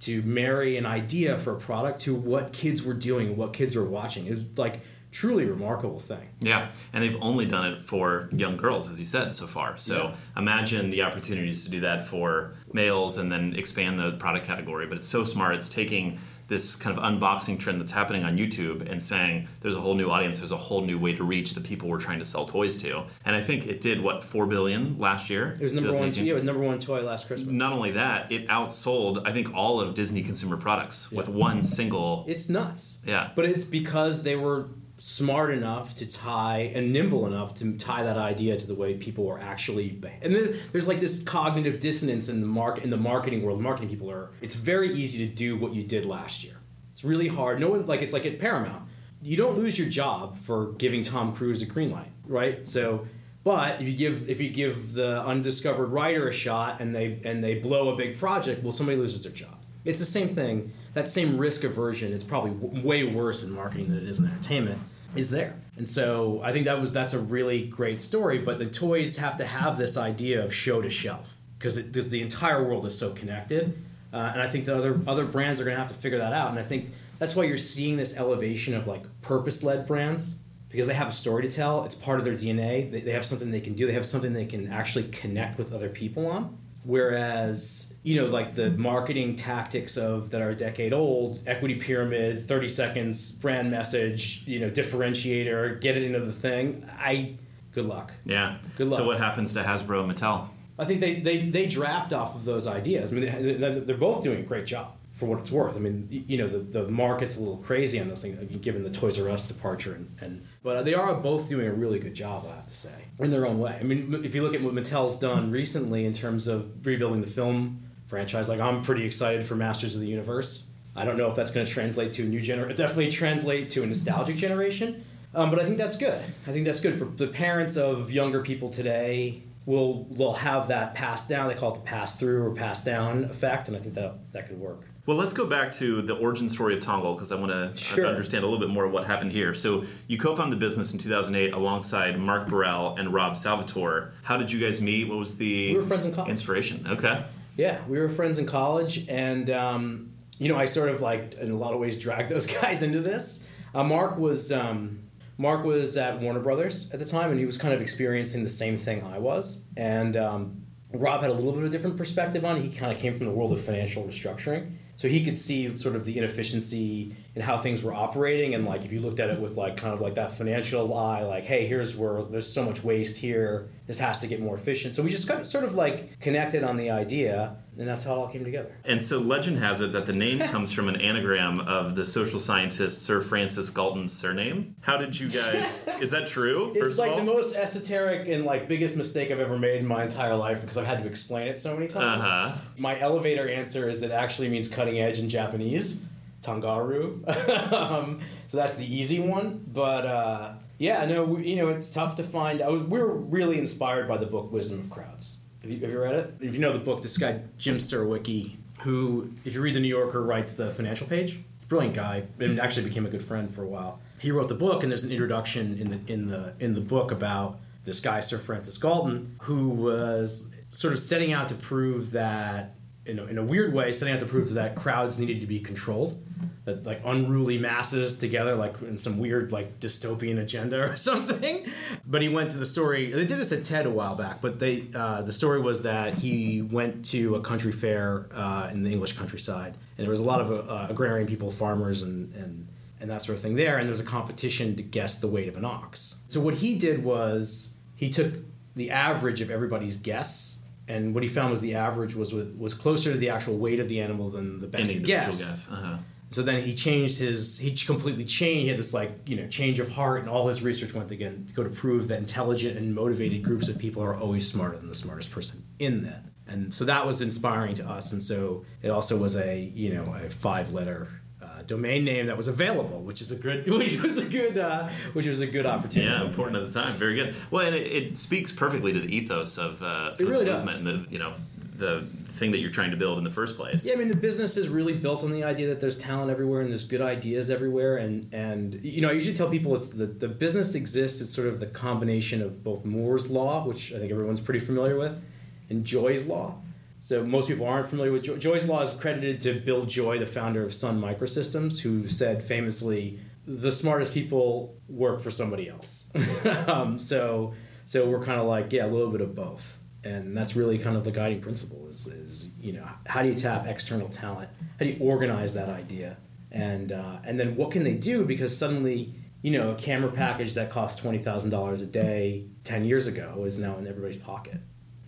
[0.00, 3.74] to marry an idea for a product to what kids were doing and what kids
[3.74, 4.26] were watching.
[4.26, 4.80] It was like
[5.16, 6.28] truly remarkable thing.
[6.40, 9.78] Yeah, and they've only done it for young girls, as you said, so far.
[9.78, 10.14] So Yeah.
[10.42, 14.86] imagine the opportunities to do that for males and then expand the product category.
[14.86, 15.54] But it's so smart.
[15.54, 19.80] It's taking this kind of unboxing trend that's happening on YouTube and saying there's a
[19.80, 22.24] whole new audience, there's a whole new way to reach the people we're trying to
[22.24, 23.02] sell toys to.
[23.24, 25.56] And I think it did what four billion last year.
[25.58, 26.12] It was number one.
[26.12, 27.50] Yeah, it was number one toy last Christmas.
[27.52, 32.24] Not only that, it outsold I think all of Disney consumer products with one single.
[32.28, 32.98] It's nuts.
[33.04, 33.30] Yeah.
[33.34, 34.68] But it's because they were
[34.98, 39.28] smart enough to tie and nimble enough to tie that idea to the way people
[39.28, 39.90] are actually
[40.22, 43.90] and then there's like this cognitive dissonance in the mark in the marketing world marketing
[43.90, 46.56] people are it's very easy to do what you did last year.
[46.92, 47.60] It's really hard.
[47.60, 48.88] No one like it's like at paramount
[49.20, 52.66] you don't lose your job for giving tom cruise a green light right?
[52.66, 53.06] So
[53.44, 57.44] but if you give if you give the undiscovered writer a shot and they and
[57.44, 59.58] they blow a big project well somebody loses their job.
[59.84, 60.72] It's the same thing.
[60.96, 64.28] That same risk aversion is probably w- way worse in marketing than it is in
[64.28, 64.80] entertainment.
[65.14, 68.38] Is there, and so I think that was that's a really great story.
[68.38, 72.22] But the toys have to have this idea of show to shelf because because the
[72.22, 73.76] entire world is so connected,
[74.10, 76.32] uh, and I think the other other brands are going to have to figure that
[76.32, 76.48] out.
[76.48, 80.38] And I think that's why you're seeing this elevation of like purpose led brands
[80.70, 81.84] because they have a story to tell.
[81.84, 82.90] It's part of their DNA.
[82.90, 83.86] They, they have something they can do.
[83.86, 86.56] They have something they can actually connect with other people on.
[86.84, 92.46] Whereas, you know, like the marketing tactics of that are a decade old, equity pyramid,
[92.46, 96.88] 30 seconds, brand message, you know, differentiator, get it into the thing.
[96.98, 97.34] I
[97.72, 98.12] good luck.
[98.24, 98.58] Yeah.
[98.78, 98.98] Good luck.
[99.00, 100.48] So what happens to Hasbro and Mattel?
[100.78, 103.12] I think they, they, they draft off of those ideas.
[103.12, 103.24] I mean,
[103.60, 105.74] they- they're both doing a great job for what it's worth.
[105.76, 108.90] I mean, you know, the, the market's a little crazy on those things, given the
[108.90, 112.44] Toys R Us departure, and, and but they are both doing a really good job,
[112.46, 113.78] I have to say, in their own way.
[113.80, 117.26] I mean, if you look at what Mattel's done recently in terms of rebuilding the
[117.26, 120.68] film franchise, like I'm pretty excited for Masters of the Universe.
[120.94, 122.76] I don't know if that's going to translate to a new generation.
[122.76, 125.04] Definitely translate to a nostalgic generation.
[125.34, 126.22] Um, but I think that's good.
[126.46, 129.42] I think that's good for the parents of younger people today.
[129.66, 131.48] Will will have that pass down.
[131.48, 134.46] They call it the pass through or pass down effect, and I think that that
[134.46, 134.82] could work.
[135.06, 138.06] Well, let's go back to the origin story of Tongal because I want to Sure.
[138.06, 139.54] understand a little bit more of what happened here.
[139.54, 144.12] So, you co-founded the business in 2008 alongside Mark Burrell and Rob Salvatore.
[144.22, 145.08] How did you guys meet?
[145.08, 146.30] What was the We were friends in college.
[146.30, 146.86] inspiration?
[146.88, 147.24] Okay.
[147.56, 151.50] Yeah, we were friends in college, and um, you know, I sort of like in
[151.50, 153.46] a lot of ways dragged those guys into this.
[153.74, 155.00] Uh, Mark was um,
[155.38, 158.50] Mark was at Warner Brothers at the time, and he was kind of experiencing the
[158.50, 159.64] same thing I was.
[159.76, 162.56] And um, Rob had a little bit of a different perspective on.
[162.56, 162.62] it.
[162.62, 165.94] He kind of came from the world of financial restructuring, so he could see sort
[165.94, 168.54] of the inefficiency in how things were operating.
[168.54, 171.22] And like if you looked at it with like kind of like that financial eye,
[171.22, 173.68] like hey, here's where there's so much waste here.
[173.86, 174.94] This has to get more efficient.
[174.94, 178.16] So we just got sort of like connected on the idea, and that's how it
[178.16, 178.74] all came together.
[178.84, 182.40] And so, legend has it that the name comes from an anagram of the social
[182.40, 184.76] scientist Sir Francis Galton's surname.
[184.80, 185.88] How did you guys?
[186.00, 186.72] is that true?
[186.74, 190.36] It's like the most esoteric and like biggest mistake I've ever made in my entire
[190.36, 192.22] life because I've had to explain it so many times.
[192.22, 192.52] Uh-huh.
[192.78, 196.06] My elevator answer is it actually means cutting edge in Japanese,
[196.42, 197.26] tangaru.
[197.72, 199.64] um, so that's the easy one.
[199.72, 202.62] But uh, yeah, no, we, you know it's tough to find.
[202.62, 205.42] I was we were really inspired by the book Wisdom of Crowds.
[205.62, 206.34] Have you, have you read it?
[206.40, 209.88] If you know the book, this guy Jim Surowiecki, who if you read the New
[209.88, 213.66] Yorker writes the financial page, brilliant guy, and actually became a good friend for a
[213.66, 214.00] while.
[214.18, 217.10] He wrote the book, and there's an introduction in the in the in the book
[217.10, 222.74] about this guy Sir Francis Galton, who was sort of setting out to prove that,
[223.06, 225.60] in a, in a weird way, setting out to prove that crowds needed to be
[225.60, 226.20] controlled,
[226.66, 231.66] like unruly masses together, like in some weird like dystopian agenda or something.
[232.06, 233.12] But he went to the story.
[233.12, 236.14] They did this at TED a while back, but they uh, the story was that
[236.14, 240.24] he went to a country fair uh, in the English countryside, and there was a
[240.24, 242.66] lot of uh, agrarian people, farmers, and and
[243.00, 243.78] and that sort of thing there.
[243.78, 246.16] And there was a competition to guess the weight of an ox.
[246.26, 248.34] So what he did was he took
[248.74, 253.12] the average of everybody's guess and what he found was the average was was closer
[253.12, 255.26] to the actual weight of the animal than the best guess.
[255.26, 255.68] individual guess.
[255.70, 255.96] Uh-huh.
[256.30, 258.62] So then he changed his he completely changed.
[258.62, 261.44] He had this like you know change of heart, and all his research went again
[261.46, 264.88] to go to prove that intelligent and motivated groups of people are always smarter than
[264.88, 266.32] the smartest person in them.
[266.48, 268.12] And so that was inspiring to us.
[268.12, 271.08] And so it also was a you know a five letter
[271.42, 274.88] uh, domain name that was available, which is a good which was a good uh,
[275.12, 276.10] which was a good opportunity.
[276.10, 276.92] Yeah, important at the time.
[276.94, 277.34] Very good.
[277.52, 280.66] Well, and it, it speaks perfectly to the ethos of uh, It really the does.
[280.66, 281.34] movement and the you know
[281.78, 283.86] the thing that you're trying to build in the first place.
[283.86, 286.60] Yeah, I mean the business is really built on the idea that there's talent everywhere
[286.60, 290.06] and there's good ideas everywhere, and and you know I usually tell people it's the
[290.06, 291.20] the business exists.
[291.20, 294.96] It's sort of the combination of both Moore's law, which I think everyone's pretty familiar
[294.98, 295.20] with,
[295.68, 296.58] and Joy's law.
[297.00, 298.36] So most people aren't familiar with Joy.
[298.38, 303.20] Joy's law is credited to Bill Joy, the founder of Sun Microsystems, who said famously,
[303.46, 306.10] "The smartest people work for somebody else."
[306.66, 310.54] um, so so we're kind of like yeah, a little bit of both and that's
[310.54, 314.08] really kind of the guiding principle is, is you know how do you tap external
[314.08, 314.48] talent?
[314.78, 316.16] How do you organize that idea?
[316.52, 318.24] And uh, and then what can they do?
[318.24, 323.44] Because suddenly you know a camera package that cost $20000 a day 10 years ago
[323.44, 324.60] is now in everybody's pocket.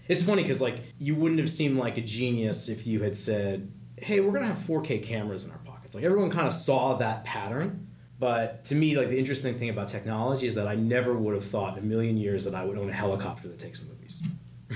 [0.09, 3.73] It's funny because like you wouldn't have seemed like a genius if you had said
[3.97, 5.95] hey we're to have 4k cameras in our pockets.
[5.95, 7.87] Like everyone kind of saw that pattern.
[8.19, 11.45] But to me like the interesting thing about technology is that i never would have
[11.45, 13.99] thought in a million years that i would own a helicopter that takes movies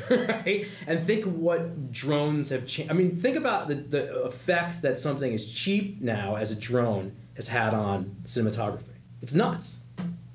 [0.11, 0.67] right?
[0.87, 2.91] And think what drones have changed.
[2.91, 7.15] I mean, think about the, the effect that something as cheap now as a drone
[7.37, 8.97] has had on cinematography.
[9.21, 9.81] It's nuts.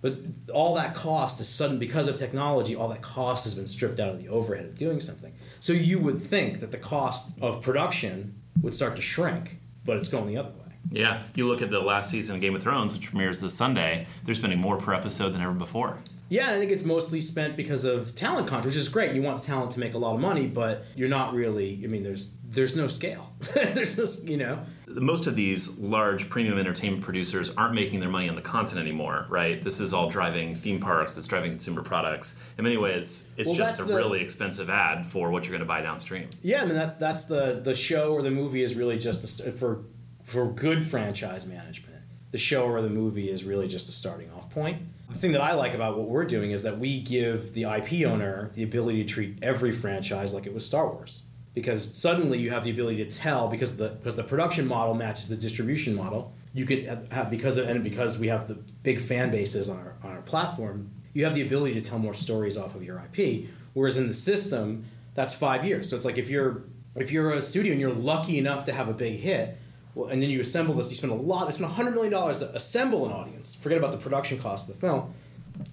[0.02, 0.20] But
[0.54, 4.10] all that cost is sudden because of technology, all that cost has been stripped out
[4.10, 5.34] of the overhead of doing something.
[5.60, 10.08] So you would think that the cost of production would start to shrink, but it's
[10.08, 10.68] going the other way.
[10.92, 14.08] Yeah, you look at the last season of Game of Thrones, which premieres this Sunday.
[14.24, 15.98] They're spending more per episode than ever before.
[16.30, 19.16] Yeah, I think it's mostly spent because of talent contracts, which is great.
[19.16, 21.80] You want the talent to make a lot of money, but you're not really.
[21.84, 23.32] I mean, there's there's no scale.
[23.54, 24.60] there's no, you know.
[24.88, 29.26] Most of these large premium entertainment producers aren't making their money on the content anymore,
[29.30, 29.62] right?
[29.64, 31.18] This is all driving theme parks.
[31.18, 32.42] It's driving consumer products.
[32.58, 35.60] In many ways, it's Well, just a the- really expensive ad for what you're going
[35.62, 36.30] to buy downstream.
[36.42, 39.52] Yeah, I mean that's that's the the show or the movie is really just a,
[39.52, 39.86] for
[40.24, 42.02] for good franchise management.
[42.32, 44.82] The show or the movie is really just a starting off point.
[45.10, 48.06] The thing that I like about what we're doing is that we give the IP
[48.06, 51.24] owner the ability to treat every franchise like it was Star Wars.
[51.54, 55.28] Because suddenly you have the ability to tell because the because the production model matches
[55.28, 56.34] the distribution model.
[56.54, 59.96] You could have- because of and because we have the big fan bases on our
[60.04, 63.48] on our platform, you have the ability to tell more stories off of your IP.
[63.74, 65.90] Whereas in the system, that's five years.
[65.90, 66.64] So it's like if you're
[66.96, 69.58] if you're a studio and you're lucky enough to have a big hit,
[69.98, 72.38] well, and then you assemble this, you spend a lot, you spend hundred million dollars
[72.40, 73.56] to assemble an audience.
[73.56, 75.14] Forget about the production cost of the film,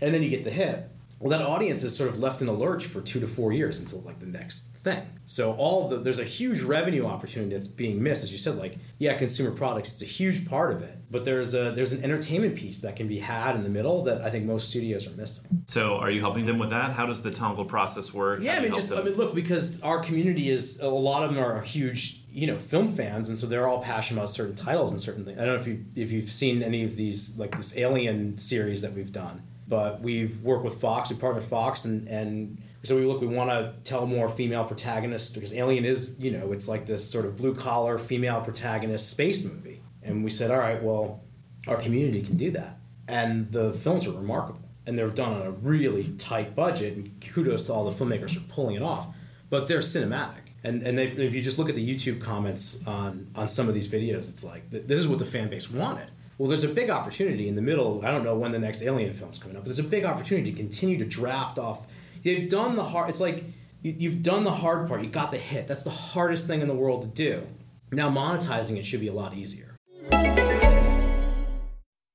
[0.00, 0.88] and then you get the hit.
[1.20, 3.78] Well, that audience is sort of left in a lurch for two to four years
[3.78, 5.02] until like the next thing.
[5.26, 8.56] So all the there's a huge revenue opportunity that's being missed, as you said.
[8.56, 12.02] Like, yeah, consumer products it's a huge part of it, but there's a there's an
[12.02, 15.12] entertainment piece that can be had in the middle that I think most studios are
[15.12, 15.64] missing.
[15.66, 16.92] So, are you helping them with that?
[16.92, 18.40] How does the Tongal process work?
[18.42, 21.42] Yeah, I mean, just I mean, look, because our community is a lot of them
[21.42, 25.01] are huge, you know, film fans, and so they're all passionate about certain titles and
[25.01, 25.38] certain things.
[25.38, 28.83] I don't know if you if you've seen any of these, like this Alien series
[28.83, 32.97] that we've done, but we've worked with Fox, we partnered with Fox, and and so
[32.97, 36.68] we look, we want to tell more female protagonists because Alien is, you know, it's
[36.68, 40.83] like this sort of blue collar female protagonist space movie, and we said, all right,
[40.83, 41.23] well,
[41.68, 45.51] our community can do that, and the films are remarkable and they're done on a
[45.51, 46.97] really tight budget.
[46.97, 49.07] And kudos to all the filmmakers for pulling it off.
[49.51, 53.48] But they're cinematic, and and if you just look at the YouTube comments on on
[53.48, 56.11] some of these videos, it's like th- this is what the fan base wanted.
[56.38, 58.03] Well, there's a big opportunity in the middle.
[58.05, 60.50] I don't know when the next Alien film's coming up, but there's a big opportunity
[60.50, 61.87] to continue to draft off.
[62.24, 63.11] They've done the hard.
[63.11, 63.44] It's like
[63.83, 65.03] you, you've done the hard part.
[65.03, 65.68] You got the hit.
[65.68, 67.46] That's the hardest thing in the world to do.
[67.92, 69.77] Now monetizing it should be a lot easier.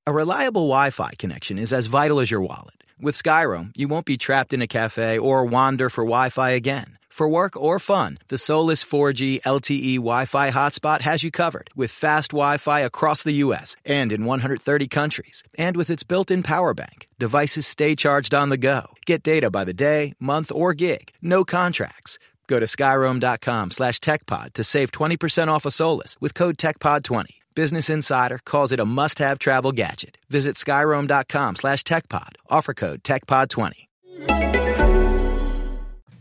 [0.07, 2.83] A reliable Wi Fi connection is as vital as your wallet.
[2.99, 6.98] With Skyroam, you won't be trapped in a cafe or wander for Wi Fi again.
[7.09, 11.91] For work or fun, the Solis 4G LTE Wi Fi hotspot has you covered with
[11.91, 13.75] fast Wi Fi across the U.S.
[13.83, 15.43] and in 130 countries.
[15.57, 18.93] And with its built in power bank, devices stay charged on the go.
[19.05, 21.11] Get data by the day, month, or gig.
[21.21, 22.19] No contracts.
[22.47, 27.39] Go to skyroam.com slash techpod to save 20% off a Solis with code TechPod20.
[27.53, 30.17] Business Insider calls it a must-have travel gadget.
[30.29, 32.35] Visit skyroam.com slash techpod.
[32.49, 34.68] Offer code TechPod20.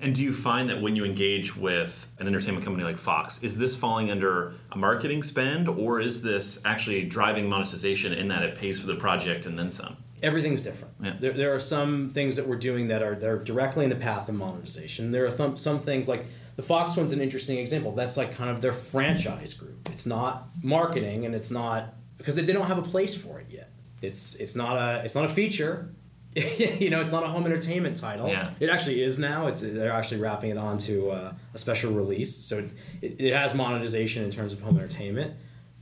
[0.01, 3.59] And do you find that when you engage with an entertainment company like Fox, is
[3.59, 8.55] this falling under a marketing spend or is this actually driving monetization in that it
[8.55, 9.97] pays for the project and then some?
[10.23, 10.95] everything's different.
[11.03, 11.17] Yeah.
[11.19, 14.29] There, there are some things that we're doing that are they're directly in the path
[14.29, 15.11] of monetization.
[15.11, 17.93] There are th- some things like the Fox one's an interesting example.
[17.93, 19.89] That's like kind of their franchise group.
[19.91, 23.47] It's not marketing and it's not because they, they don't have a place for it
[23.49, 23.71] yet.
[24.03, 25.95] It's it's not a it's not a feature.
[26.79, 28.29] you know, it's not a home entertainment title.
[28.29, 28.51] Yeah.
[28.61, 29.47] It actually is now.
[29.47, 32.69] It's they're actually wrapping it onto uh, a special release, so
[33.03, 35.35] it, it has monetization in terms of home entertainment,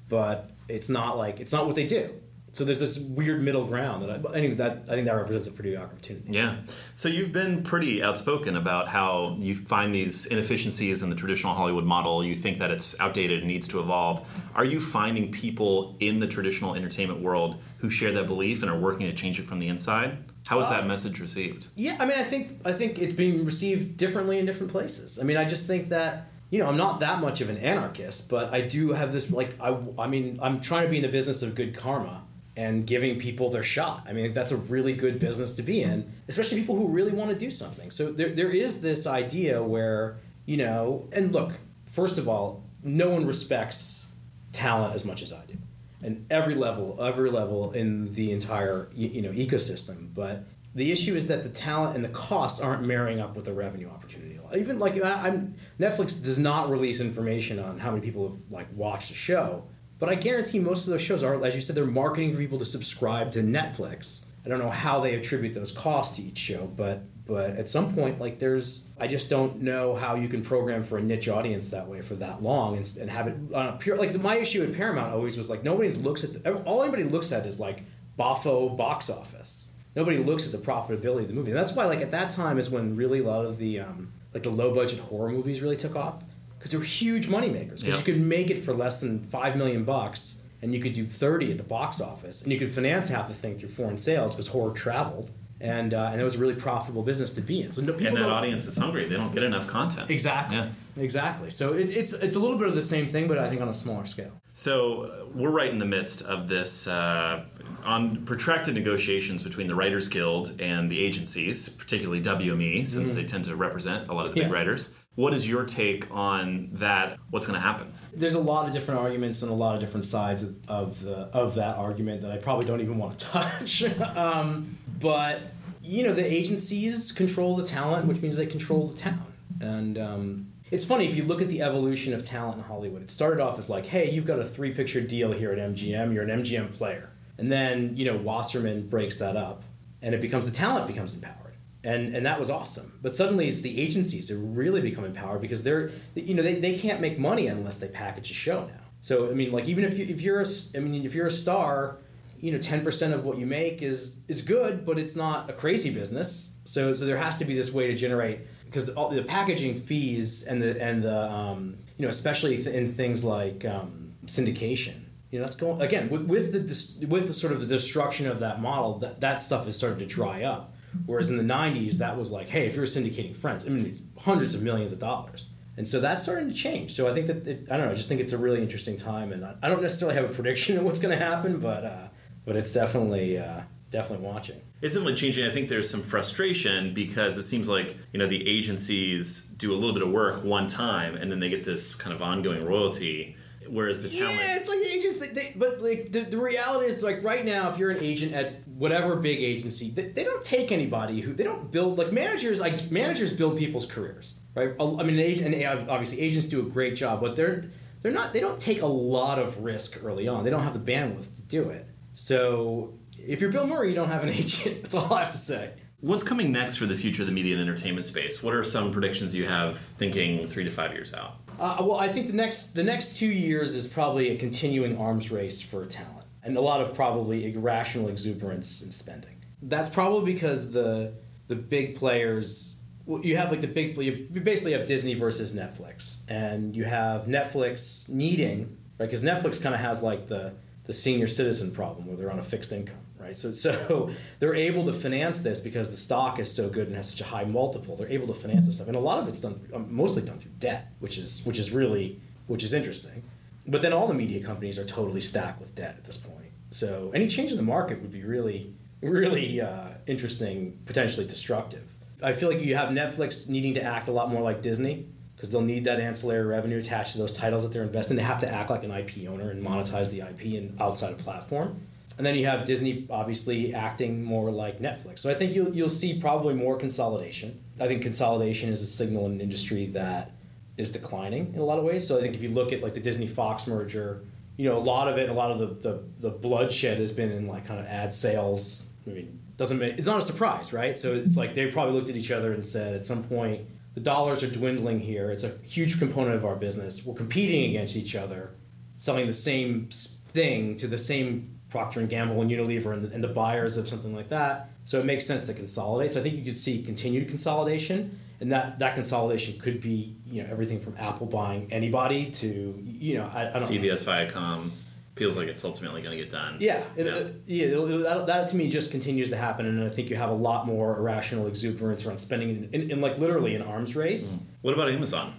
[0.09, 2.11] but it's not like it's not what they do.
[2.57, 5.51] So there's this weird middle ground that I, anyway, that I think that represents a
[5.51, 6.33] pretty opportunity.
[6.33, 6.57] Yeah.
[6.95, 11.85] So you've been pretty outspoken about how you find these inefficiencies in the traditional Hollywood
[11.85, 12.25] model.
[12.25, 14.27] You think that it's outdated and needs to evolve.
[14.55, 18.79] Are you finding people in the traditional entertainment world who share that belief and are
[18.79, 20.17] working to change it from the inside?
[20.47, 21.67] How is that um, message received?
[21.75, 25.19] Yeah, I mean, I think I think it's being received differently in different places.
[25.19, 28.29] I mean, I just think that you know I'm not that much of an anarchist,
[28.29, 31.09] but I do have this like I I mean I'm trying to be in the
[31.09, 32.23] business of good karma
[32.57, 34.07] and giving people their shot.
[34.09, 37.31] I mean, that's a really good business to be in, especially people who really want
[37.31, 37.91] to do something.
[37.91, 43.09] So there there is this idea where you know, and look, first of all, no
[43.11, 44.13] one respects
[44.53, 45.59] talent as much as I do
[46.03, 50.15] and every level every level in the entire you know ecosystem.
[50.15, 53.53] But the issue is that the talent and the costs aren't marrying up with the
[53.53, 58.39] revenue opportunity even like i'm netflix does not release information on how many people have
[58.51, 59.65] like watched a show
[59.99, 62.59] but i guarantee most of those shows are as you said they're marketing for people
[62.59, 64.25] to subscribe to netflix.
[64.45, 67.93] I don't know how they attribute those costs to each show but but at some
[67.95, 71.69] point like there's i just don't know how you can program for a niche audience
[71.71, 74.63] that way for that long and, and have it on a pure like my issue
[74.63, 77.83] at paramount always was like nobody looks at the, all anybody looks at is like
[78.19, 79.73] boffo box office.
[79.95, 81.51] Nobody looks at the profitability of the movie.
[81.51, 84.13] And that's why like at that time is when really a lot of the um,
[84.33, 86.23] like the low budget horror movies really took off.
[86.59, 88.07] Because they were huge money makers because Yeah.
[88.07, 91.53] you could make it for less than five million bucks and you could do 30
[91.53, 92.43] at the box office.
[92.43, 96.11] And you could finance half the thing through foreign sales because horror traveled and uh,
[96.13, 98.29] and it was a really profitable business to be in so no, people And that
[98.31, 99.09] audience is hungry.
[99.09, 100.11] They don't get enough content.
[100.11, 100.69] exactly Yeah.
[100.99, 103.61] exactly so it, it's it's a little bit of the same thing but i think
[103.63, 107.45] on a smaller scale So uh, we're right in the midst of this uh,
[107.85, 113.45] on protracted negotiations between the Writers Guild and the agencies, particularly WME, since they tend
[113.45, 114.53] to represent a lot of the big Mm-hmm.
[114.55, 114.95] Writers.
[115.15, 117.19] What is your take on that?
[117.31, 117.93] What's going to happen?
[118.15, 121.17] there's a lot of different arguments and a lot of different sides of, of the
[121.43, 123.73] of that argument that I probably don't even want to touch.
[124.17, 125.43] um, but
[125.83, 129.33] you know, the agencies control the talent, which means they control the town.
[129.61, 133.03] And um, it's funny if you look at the evolution of talent in Hollywood.
[133.03, 136.13] It started off as like, hey, you've got a three picture deal here at MGM.
[136.13, 139.63] You're an MGM player, and then you know Wasserman breaks that up,
[140.03, 141.47] and it becomes the talent becomes empowered
[141.87, 142.99] and and that was awesome.
[143.01, 146.77] But suddenly it's the agencies who really become empowered because they're you know they, they
[146.77, 148.81] can't make money unless they package a show now.
[149.03, 151.31] So I mean like even if you if you're a I mean if you're a
[151.31, 151.99] star,
[152.41, 155.53] you know ten percent of what you make is is good, but it's not a
[155.53, 156.59] crazy business.
[156.65, 160.63] So so there has to be this way to generate because the packaging fees and
[160.63, 165.03] the and the um, you know especially th- in things like um, syndication.
[165.31, 168.27] You know, that's going again with, with the dis- with the sort of the destruction
[168.27, 168.99] of that model.
[168.99, 170.73] That that stuff has started to dry up.
[171.05, 174.01] Whereas in the 90s, that was like, hey, if you're syndicating Friends, I mean, it's
[174.19, 175.51] hundreds of millions of dollars.
[175.77, 176.95] And so that's starting to change.
[176.95, 178.97] So I think that, it, I don't know, I just think it's a really interesting
[178.97, 179.31] time.
[179.33, 182.09] And I, I don't necessarily have a prediction of what's going to happen, but, uh,
[182.47, 184.61] but it's definitely, uh, definitely watching.
[184.83, 185.47] It's definitely changing.
[185.47, 189.77] I think there's some frustration because it seems like you know the agencies do a
[189.77, 193.37] little bit of work one time and then they get this kind of ongoing royalty,
[193.69, 194.39] whereas the talent.
[194.39, 195.19] Yeah, it's like the agents.
[195.19, 198.35] They, they, but like the, the reality is, like right now, if you're an agent
[198.35, 201.97] at whatever big agency, they, they don't take anybody who they don't build.
[201.97, 204.73] Like managers, like managers build people's careers, right?
[204.79, 207.65] I mean, an agent, and obviously agents do a great job, but they're
[208.03, 208.35] they're not.
[208.35, 210.45] They don't take a lot of risk early on.
[210.45, 211.87] They don't have the bandwidth to do it.
[212.17, 214.83] So if you're Bill Murray, you don't have an agent.
[214.83, 215.73] That's all I have to say.
[216.01, 218.43] What's coming next for the future of the media and entertainment space?
[218.43, 221.37] What are some predictions you have thinking three to five years out?
[221.61, 225.31] Uh, well, I think the next the next two years is probably a continuing arms
[225.31, 229.37] race for talent, and a lot of probably irrational exuberance in spending.
[229.63, 231.15] That's probably because the
[231.49, 232.81] the big players.
[233.05, 233.97] Well, you have like the big.
[233.99, 239.75] You basically have Disney versus Netflix, and you have Netflix needing right because Netflix kind
[239.75, 240.55] of has like the
[240.87, 243.37] the senior citizen problem where they're on a fixed income, right?
[243.37, 247.11] So so they're able to finance this because the stock is so good and has
[247.11, 247.97] such a high multiple.
[247.97, 250.39] They're able to finance this stuff, and a lot of it's done um, mostly done
[250.39, 253.25] through debt, which is which is really which is interesting.
[253.67, 256.53] But then all the media companies are totally stacked with debt at this point.
[256.71, 261.93] So any change in the market would be really really uh, interesting, potentially destructive.
[262.23, 265.07] I feel like you have Netflix needing to act a lot more like Disney
[265.37, 268.17] because they'll need that ancillary revenue attached to those titles that they're investing.
[268.17, 271.19] They have to act like an IP owner and monetize the IP and outside of
[271.19, 271.79] platform.
[272.17, 275.19] and then you have Disney obviously acting more like Netflix.
[275.19, 277.61] So I think you'll you'll see probably more consolidation.
[277.79, 280.33] I think consolidation is a signal in an industry that
[280.79, 282.07] is declining in a lot of ways.
[282.07, 284.23] So I think if you look at like the Disney Fox merger,
[284.57, 287.31] you know a lot of it, a lot of the the, the bloodshed has been
[287.31, 288.87] in like kind of ad sales.
[289.07, 290.99] I mean, doesn't make, it's not a surprise, right?
[290.99, 294.03] So it's like they probably looked at each other and said at some point the
[294.03, 295.31] dollars are dwindling here.
[295.31, 297.05] It's a huge component of our business.
[297.05, 298.51] We're competing against each other,
[298.97, 303.25] selling the same thing to the same Procter and Gamble and Unilever and the, and
[303.25, 304.69] the buyers of something like that.
[304.85, 306.13] So it makes sense to consolidate.
[306.13, 310.43] So I think you could see continued consolidation, and that that consolidation could be you
[310.43, 314.13] know everything from Apple buying anybody to you know I, I don't CBS know.
[314.13, 314.71] Viacom
[315.17, 316.59] feels like it's ultimately going to get done.
[316.61, 317.15] Yeah, it, yeah.
[317.15, 320.11] It, yeah it'll, it'll, that, that, to me just continues to happen, and I think
[320.11, 323.63] you have a lot more irrational exuberance around spending in, in, in like literally an
[323.63, 324.37] arms race.
[324.37, 324.43] Mm.
[324.63, 325.35] What about Amazon?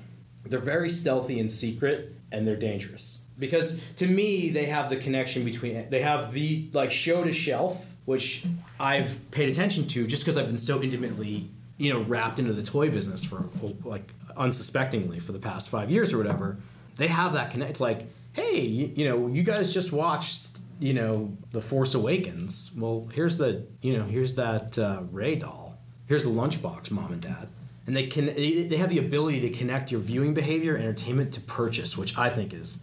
[0.46, 5.46] They're very stealthy and secret, and they're dangerous because to me they have the connection
[5.46, 8.44] between they have the like show to shelf which
[8.80, 12.64] I've paid attention to just because I've been so intimately you know wrapped into the
[12.64, 13.46] toy business for
[13.84, 16.58] like unsuspectingly for the past five years or whatever.
[16.98, 17.72] They have that connect.
[17.72, 18.08] It's like,
[18.38, 20.48] hey, you, you know, you guys just watched
[20.80, 22.72] you know the Force Awakens.
[22.78, 25.78] Well, here's the you know here's that uh, Rey doll.
[26.08, 27.50] Here's the lunchbox, mom and dad.
[27.86, 31.98] And they can they have the ability to connect your viewing behavior, entertainment to purchase,
[31.98, 32.82] which I think is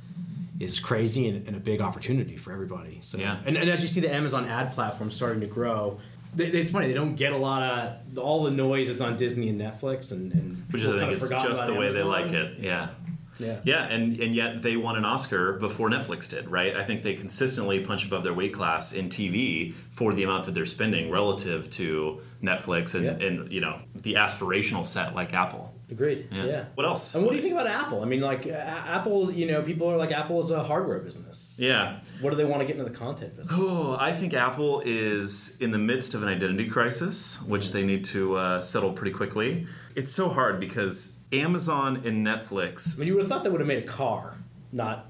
[0.61, 3.01] is crazy and, and, a big opportunity for everybody.
[3.03, 5.99] So yeah, and, and as you see the Amazon ad platform starting to grow,
[6.35, 9.49] they, it's funny they don't get a lot of all the noise is on Disney
[9.49, 11.93] and Netflix and, and which I think is just the way Amazon.
[11.93, 12.61] they like it.
[12.61, 12.91] Yeah.
[13.39, 13.61] Yeah.
[13.65, 16.77] Yeah, and, and yet they won an Oscar before Netflix did, right?
[16.77, 20.55] I think they consistently punch above their weight class in TV for the amount that
[20.55, 23.27] they're spending relative to Netflix and, yeah.
[23.27, 25.75] and you know the aspirational set like Apple.
[25.91, 26.29] Agreed.
[26.33, 26.45] Yeah.
[26.45, 26.65] yeah.
[26.75, 27.15] What else?
[27.15, 28.03] And what do you think about Apple?
[28.03, 31.57] I mean, like Apple, you know, people are like Apple is a hardware business.
[31.59, 32.01] Yeah.
[32.21, 33.57] What do they want to get into the content business?
[33.61, 38.05] Oh, I think Apple is in the midst of an identity crisis, which they need
[38.07, 39.67] to uh, settle pretty quickly.
[39.95, 42.97] It's so hard because Amazon and Netflix.
[42.97, 44.35] I mean, you would have thought they would have made a car,
[44.73, 45.07] not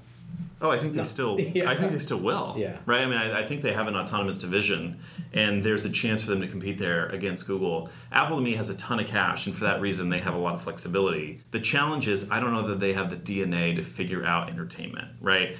[0.61, 1.39] Oh, I think they still.
[1.55, 1.69] Yeah.
[1.69, 2.55] I think they still will.
[2.57, 2.77] Yeah.
[2.85, 3.01] Right.
[3.01, 4.99] I mean, I, I, think they have an autonomous division,
[5.31, 7.89] and there's a chance for them to compete there against Google.
[8.11, 10.37] Apple to me has a ton of cash, and for that reason, they have a
[10.37, 11.41] lot of flexibility.
[11.51, 15.09] The challenge is, I don't know that they have the DNA to figure out entertainment.
[15.21, 15.57] Right.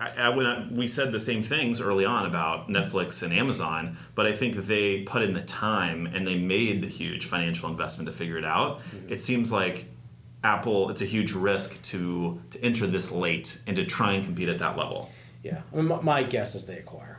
[0.00, 4.32] I, I, we said the same things early on about Netflix and Amazon, but I
[4.32, 8.38] think they put in the time and they made the huge financial investment to figure
[8.38, 8.78] it out.
[8.78, 9.12] Mm-hmm.
[9.12, 9.86] It seems like
[10.42, 14.48] Apple, it's a huge risk to to enter this late and to try and compete
[14.48, 15.10] at that level.
[15.42, 17.09] Yeah, I mean, my guess is they acquire.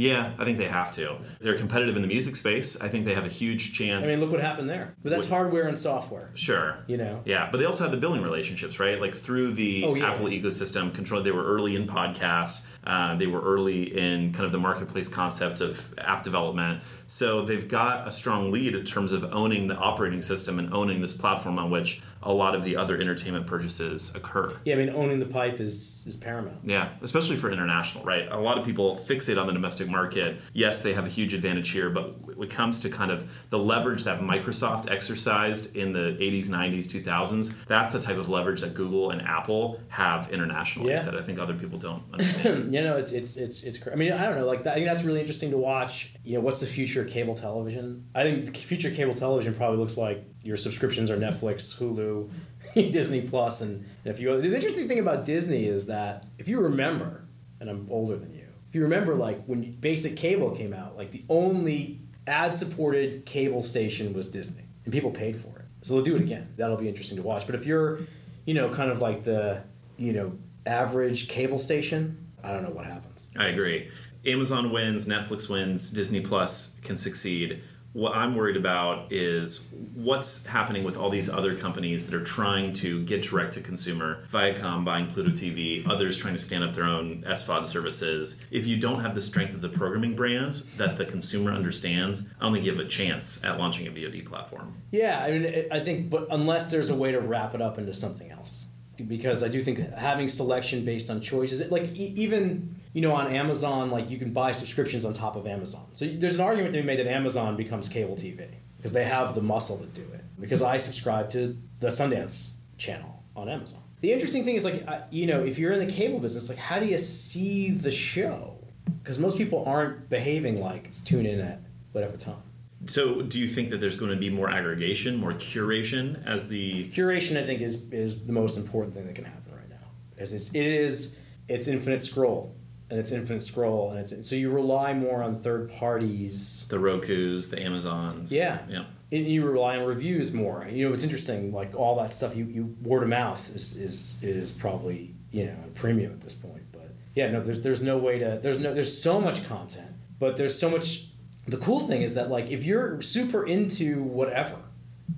[0.00, 1.18] Yeah, I think they have to.
[1.40, 2.80] They're competitive in the music space.
[2.80, 4.08] I think they have a huge chance.
[4.08, 4.94] I mean, look what happened there.
[5.02, 6.30] But that's hardware and software.
[6.34, 6.78] Sure.
[6.86, 7.20] You know.
[7.26, 8.98] Yeah, but they also had the billing relationships, right?
[8.98, 10.10] Like through the oh, yeah.
[10.10, 11.22] Apple ecosystem, control.
[11.22, 12.62] They were early in podcasts.
[12.82, 16.82] Uh, they were early in kind of the marketplace concept of app development.
[17.06, 21.02] So they've got a strong lead in terms of owning the operating system and owning
[21.02, 24.54] this platform on which a lot of the other entertainment purchases occur.
[24.64, 26.58] Yeah, I mean, owning the pipe is, is paramount.
[26.64, 28.30] Yeah, especially for international, right?
[28.30, 30.40] A lot of people fixate on the domestic market.
[30.52, 33.58] Yes, they have a huge advantage here, but when it comes to kind of the
[33.58, 38.74] leverage that Microsoft exercised in the 80s, 90s, 2000s, that's the type of leverage that
[38.74, 41.02] Google and Apple have internationally yeah.
[41.02, 42.74] that I think other people don't understand.
[42.74, 45.04] you know, it's, it's, it's, it's, I mean, I don't know, like, I think that's
[45.04, 46.14] really interesting to watch.
[46.24, 48.08] You know, what's the future of cable television?
[48.14, 52.30] I think the future cable television probably looks like your subscriptions are Netflix, Hulu,
[52.92, 57.24] Disney Plus, and if you the interesting thing about Disney is that if you remember,
[57.60, 61.10] and I'm older than you, if you remember, like when basic cable came out, like
[61.10, 65.64] the only ad-supported cable station was Disney, and people paid for it.
[65.82, 66.52] So they'll do it again.
[66.56, 67.46] That'll be interesting to watch.
[67.46, 68.00] But if you're,
[68.44, 69.62] you know, kind of like the,
[69.96, 73.26] you know, average cable station, I don't know what happens.
[73.36, 73.88] I agree.
[74.26, 77.62] Amazon wins, Netflix wins, Disney Plus can succeed
[77.92, 82.72] what I'm worried about is what's happening with all these other companies that are trying
[82.74, 84.24] to get direct to consumer.
[84.30, 88.44] Viacom buying Pluto TV, others trying to stand up their own SVOD services.
[88.50, 92.44] If you don't have the strength of the programming brand that the consumer understands, I
[92.44, 94.76] don't think you have a chance at launching a VOD platform.
[94.92, 97.92] Yeah, I mean, I think, but unless there's a way to wrap it up into
[97.92, 98.68] something else
[99.08, 103.28] because I do think having selection based on choices, like e- even you know on
[103.28, 105.86] Amazon, like you can buy subscriptions on top of Amazon.
[105.92, 109.34] So there's an argument to be made that Amazon becomes cable TV because they have
[109.34, 110.24] the muscle to do it.
[110.40, 113.80] Because I subscribe to the Sundance channel on Amazon.
[114.00, 116.78] The interesting thing is like you know if you're in the cable business, like how
[116.78, 118.56] do you see the show?
[119.02, 121.60] Because most people aren't behaving like it's tune in at
[121.92, 122.42] whatever time.
[122.86, 126.88] So, do you think that there's going to be more aggregation, more curation as the
[126.90, 127.36] curation?
[127.36, 129.86] I think is is the most important thing that can happen right now.
[130.16, 131.16] As it's, it is
[131.46, 132.54] it's infinite scroll.
[132.90, 136.66] And it's infinite scroll, and it's so you rely more on third parties.
[136.68, 138.32] The Roku's, the Amazons.
[138.32, 138.58] Yeah.
[138.68, 138.84] Yeah.
[139.12, 140.66] And you rely on reviews more.
[140.68, 141.52] You know, it's interesting.
[141.52, 145.56] Like all that stuff, you, you word of mouth is, is is probably you know
[145.64, 146.62] a premium at this point.
[146.72, 150.36] But yeah, no, there's there's no way to there's no there's so much content, but
[150.36, 151.06] there's so much.
[151.46, 154.56] The cool thing is that like if you're super into whatever,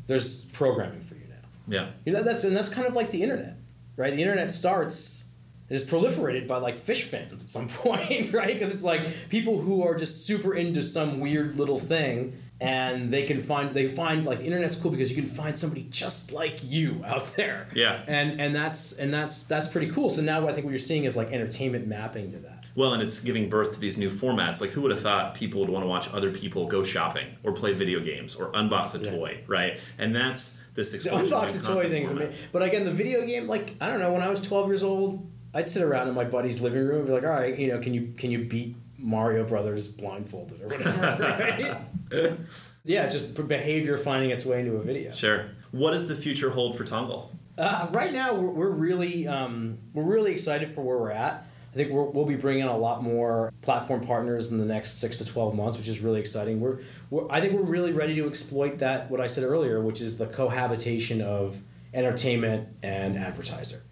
[0.07, 1.49] there's programming for you now.
[1.69, 1.91] Yeah.
[2.05, 3.57] You know that's and that's kind of like the internet,
[3.97, 4.15] right?
[4.15, 5.22] The internet starts
[5.69, 8.53] it is proliferated by like Phish fans at some point, right?
[8.53, 13.25] Because it's like people who are just super into some weird little thing, and they
[13.25, 16.61] can find they find like the internet's cool because you can find somebody just like
[16.63, 17.69] you out there.
[17.75, 18.03] Yeah.
[18.07, 20.11] and and that's and that's that's pretty cool.
[20.11, 22.59] So now I think what you're seeing is like entertainment mapping to that.
[22.75, 24.63] Well, and it's giving birth to these new formats.
[24.63, 27.53] Like, who would have thought people would want to watch other people go shopping or
[27.53, 29.11] play video games or unbox a Yeah.
[29.11, 29.79] toy, right?
[29.99, 32.41] And that's this The explosion of unbox a toy content things, I mean, formats.
[32.51, 35.29] but again, the video game, like I don't know, when I was 12 years old,
[35.55, 37.79] I'd sit around in my buddy's living room and be like, all right, you know,
[37.79, 41.79] can you can you beat Mario Brothers blindfolded or whatever,
[42.11, 42.39] right?
[42.85, 45.11] yeah, just behavior finding its way into a video.
[45.11, 45.47] Sure.
[45.73, 47.37] What does the future hold for Tongal?
[47.59, 51.47] Uh, right now, we're, we're really um, we're really excited for where we're at.
[51.73, 55.19] I think we're, we'll be bringing a lot more platform partners in the next six
[55.19, 56.61] to twelve months, which is really exciting.
[56.61, 56.81] We're,
[57.11, 60.17] we're I think we're really ready to exploit that what I said earlier, which is
[60.17, 61.61] the cohabitation of
[61.93, 63.83] entertainment and advertiser.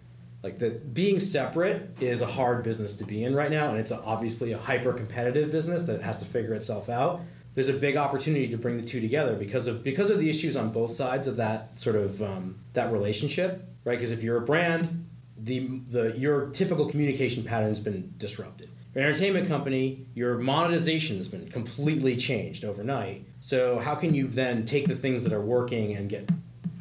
[0.43, 3.91] Like the being separate is a hard business to be in right now, and it's
[3.91, 7.21] a, obviously a hyper competitive business that has to figure itself out.
[7.53, 10.55] There's a big opportunity to bring the two together because of because of the issues
[10.55, 13.97] on both sides of that sort of um, that relationship, right?
[13.97, 18.69] Because if you're a brand, the the your typical communication pattern has been disrupted.
[18.95, 23.25] An entertainment company, your monetization has been completely changed overnight.
[23.39, 26.29] So how can you then take the things that are working and get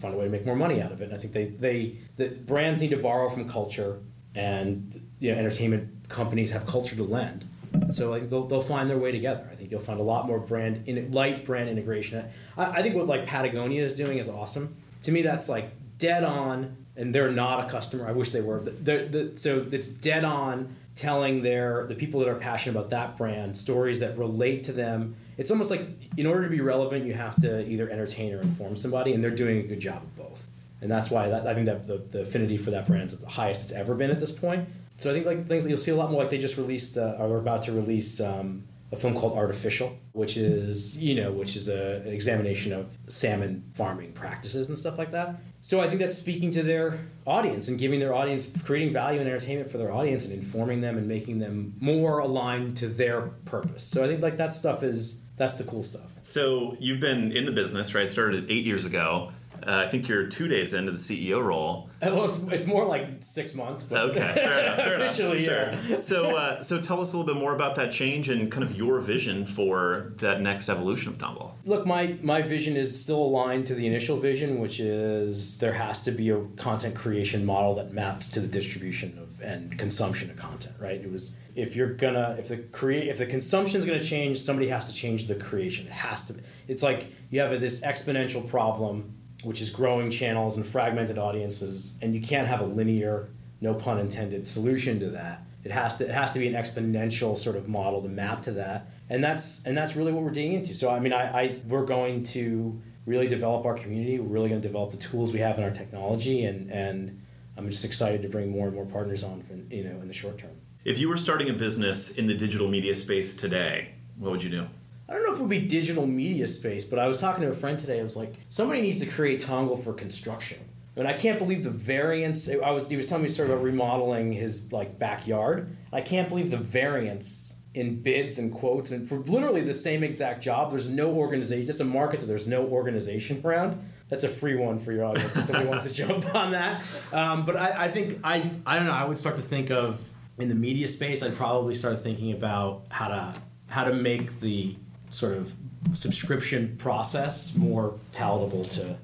[0.00, 1.04] find a way to make more money out of it?
[1.04, 4.00] And I think they they the brands need to borrow from culture,
[4.34, 7.46] and you know entertainment companies have culture to lend.
[7.90, 9.48] So like they'll, they'll find their way together.
[9.50, 12.28] I think you'll find a lot more brand in light brand integration.
[12.56, 14.76] I, I think what like Patagonia is doing is awesome.
[15.04, 18.08] To me, that's like dead on, and they're not a customer.
[18.08, 18.60] I wish they were.
[18.60, 23.16] They're, the so it's dead on telling their the people that are passionate about that
[23.16, 25.16] brand stories that relate to them.
[25.36, 25.82] It's almost like
[26.16, 29.30] in order to be relevant, you have to either entertain or inform somebody, and they're
[29.30, 30.46] doing a good job of both.
[30.82, 33.28] And that's why that, I think that the, the affinity for that brand is the
[33.28, 34.68] highest it's ever been at this point.
[34.98, 36.98] So I think like things that you'll see a lot more like they just released
[36.98, 41.56] uh, are about to release um, a film called Artifishal, which is you know which
[41.56, 45.36] is a, an examination of salmon farming practices and stuff like that.
[45.62, 49.28] So I think that's speaking to their audience and giving their audience, creating value and
[49.28, 53.84] entertainment for their audience and informing them and making them more aligned to their purpose.
[53.84, 56.18] So I think like that stuff is that's the cool stuff.
[56.22, 58.08] So you've been in the business, right?
[58.08, 59.32] Started eight years ago.
[59.66, 61.90] Uh, I think you're two days into the CEO role.
[62.02, 64.76] Uh, Well, it's, it's more like six months, but Okay, fair enough.
[64.76, 65.80] Fair officially, yeah.
[65.86, 65.98] Sure.
[65.98, 68.74] So, uh, so tell us a little bit more about that change and kind of
[68.74, 71.56] your vision for that next evolution of Tongal.
[71.64, 76.02] Look, my my vision is still aligned to the initial vision, which is there has
[76.04, 80.36] to be a content creation model that maps to the distribution of and consumption of
[80.36, 80.74] content.
[80.78, 81.00] Right?
[81.00, 84.68] It was if you're gonna if the create if the consumption is gonna change, somebody
[84.68, 85.86] has to change the creation.
[85.86, 86.34] It has to.
[86.68, 92.14] It's like you have this exponential problem, which is growing channels and fragmented audiences, and
[92.14, 93.28] you can't have a linear,
[93.60, 95.42] no pun intended, solution to that.
[95.64, 98.52] It has to it has to be an exponential sort of model to map to
[98.52, 100.74] that, and that's and that's really what we're digging into.
[100.74, 104.18] So I mean, I, I we're going to really develop our community.
[104.18, 107.20] We're really going to develop the tools we have in our technology, and and
[107.56, 110.14] I'm just excited to bring more and more partners on, for, you know, in the
[110.14, 110.52] short term.
[110.84, 114.48] If you were starting a business in the digital media space today, what would you
[114.48, 114.66] do?
[115.10, 117.50] I don't know if it would be digital media space, but I was talking to
[117.50, 117.98] a friend today.
[117.98, 120.60] I was like, somebody needs to create Tongal for construction.
[120.96, 122.48] I mean, I can't believe the variance.
[122.48, 125.76] I was he was telling me a story about remodeling his like backyard.
[125.92, 130.42] I can't believe the variance in bids and quotes and for literally the same exact
[130.42, 130.70] job.
[130.70, 131.68] There's no organization.
[131.68, 133.82] It's a market that there's no organization around.
[134.08, 136.84] That's a free one for your audience if somebody wants to jump on that.
[137.12, 138.92] Um, but I, I think I I don't know.
[138.92, 140.00] I would start to think of
[140.38, 141.22] in the media space.
[141.22, 143.34] I'd probably start thinking about how to
[143.68, 144.76] how to make the
[145.10, 145.54] sort of
[145.94, 148.96] subscription process more palatable to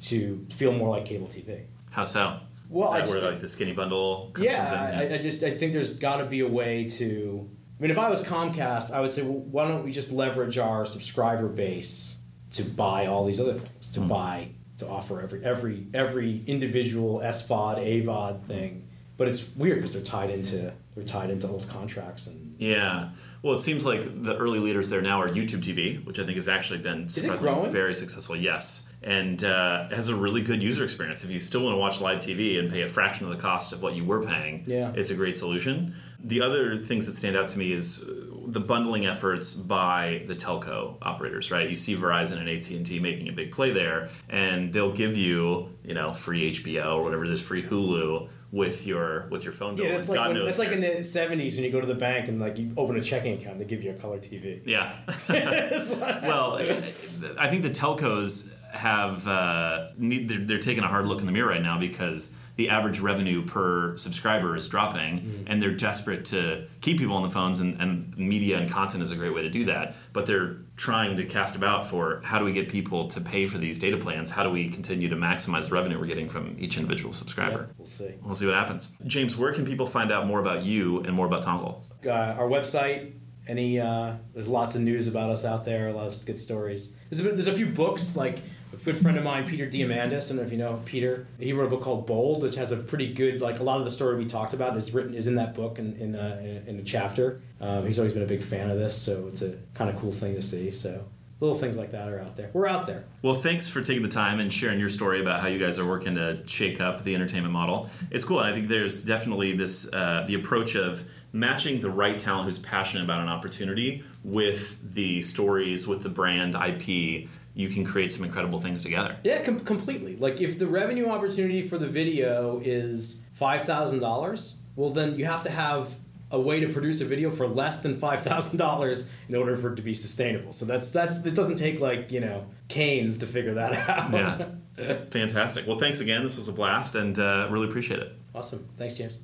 [0.00, 1.64] to feel more like cable TV.
[1.90, 2.40] How so?
[2.68, 5.12] Well, I just where think- like the skinny bundle comes Yeah, in?
[5.12, 7.48] I, I just I think there's got to be a way to.
[7.78, 10.56] I mean, if I was Comcast, I would say, well, why don't we just leverage
[10.56, 12.16] our subscriber base
[12.52, 14.08] to buy all these other things, to hmm.
[14.08, 14.48] buy
[14.78, 18.88] to offer every every every individual SVOD, AVOD thing.
[19.16, 23.10] But it's weird because they're tied into they're tied into old contracts and Yeah.
[23.42, 26.36] Well, it seems like the early leaders there now are YouTube TV, which I think
[26.36, 28.36] has actually been surprisingly very successful.
[28.36, 28.84] Yes.
[29.04, 31.24] and uh, has a really good user experience.
[31.24, 33.72] If you still want to watch live TV and pay a fraction of the cost
[33.72, 34.92] of what you were paying, Yeah.
[34.94, 35.96] it's a great solution.
[36.22, 38.14] The other things that stand out to me is uh,
[38.46, 41.50] the bundling efforts by the telco operators.
[41.50, 44.92] Right, you see Verizon and AT and T making a big play there, and they'll
[44.92, 49.44] give you you know free HBO or whatever it is, free Hulu with your with
[49.44, 49.86] your phone bill.
[49.86, 51.86] Yeah, it's like God when, knows it's like in the '70s when you go to
[51.86, 54.60] the bank and like you open a checking account, they give you a color TV.
[54.66, 54.92] yeah.
[55.32, 61.20] Like- well, I think the telcos have uh, need they're, they're taking a hard look
[61.20, 65.44] in the mirror right now because the average revenue per subscriber is dropping, Mm-hmm.
[65.46, 69.10] and they're desperate to keep people on the phones, and, and media and content is
[69.10, 69.94] a great way to do that.
[70.12, 73.58] But they're trying to cast about for how do we get people to pay for
[73.58, 74.28] these data plans?
[74.30, 77.70] How do we continue to maximize the revenue we're getting from each individual subscriber?
[77.78, 78.14] we'll see.
[78.22, 78.90] We'll see what happens.
[79.06, 81.84] James, where can people find out more about you and more about Tongal?
[82.06, 83.12] uh, our website.
[83.48, 85.88] Any uh, there's lots of news about us out there.
[85.88, 86.94] A lot of good stories.
[87.10, 88.38] There's a, there's a few books like
[88.72, 90.26] a good friend of mine, Peter Diamandis.
[90.26, 91.26] I don't know if you know Peter.
[91.38, 93.84] He wrote a book called Bold, which has a pretty good like a lot of
[93.84, 96.68] the story we talked about is written is in that book in in, uh, in,
[96.68, 97.40] in a chapter.
[97.60, 100.12] Um, he's always been a big fan of this, so it's a kind of cool
[100.12, 100.70] thing to see.
[100.70, 101.04] So
[101.42, 102.50] little things like that are out there.
[102.52, 103.04] We're out there.
[103.20, 105.86] Well, thanks for taking the time and sharing your story about how you guys are
[105.86, 107.90] working to shake up the entertainment model.
[108.10, 108.38] It's cool.
[108.38, 113.04] I think there's definitely this uh, the approach of matching the right talent who's passionate
[113.04, 117.28] about an opportunity with the stories, with the brand IP.
[117.54, 119.16] You can create some incredible things together.
[119.24, 120.16] Yeah, com- completely.
[120.16, 125.26] Like if the revenue opportunity for the video is five thousand dollars, well then you
[125.26, 125.94] have to have
[126.30, 129.72] a way to produce a video for less than five thousand dollars in order for
[129.72, 130.52] it to be sustainable.
[130.52, 134.12] So that's that's it doesn't take like you know Keynes to figure that out.
[134.12, 134.94] Yeah.
[135.10, 135.66] Fantastic.
[135.66, 136.22] Well, thanks again.
[136.22, 138.12] This was a blast, and uh, really appreciate it.
[138.34, 138.66] awesome.
[138.78, 139.18] Thanks, James.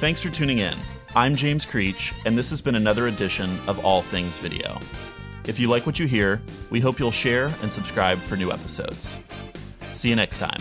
[0.00, 0.74] Thanks for tuning in.
[1.14, 4.80] I'm James Creech, and this has been another edition of All Things Video.
[5.46, 9.16] If you like what you hear, we hope you'll share and subscribe for new episodes.
[9.94, 10.60] See you next time.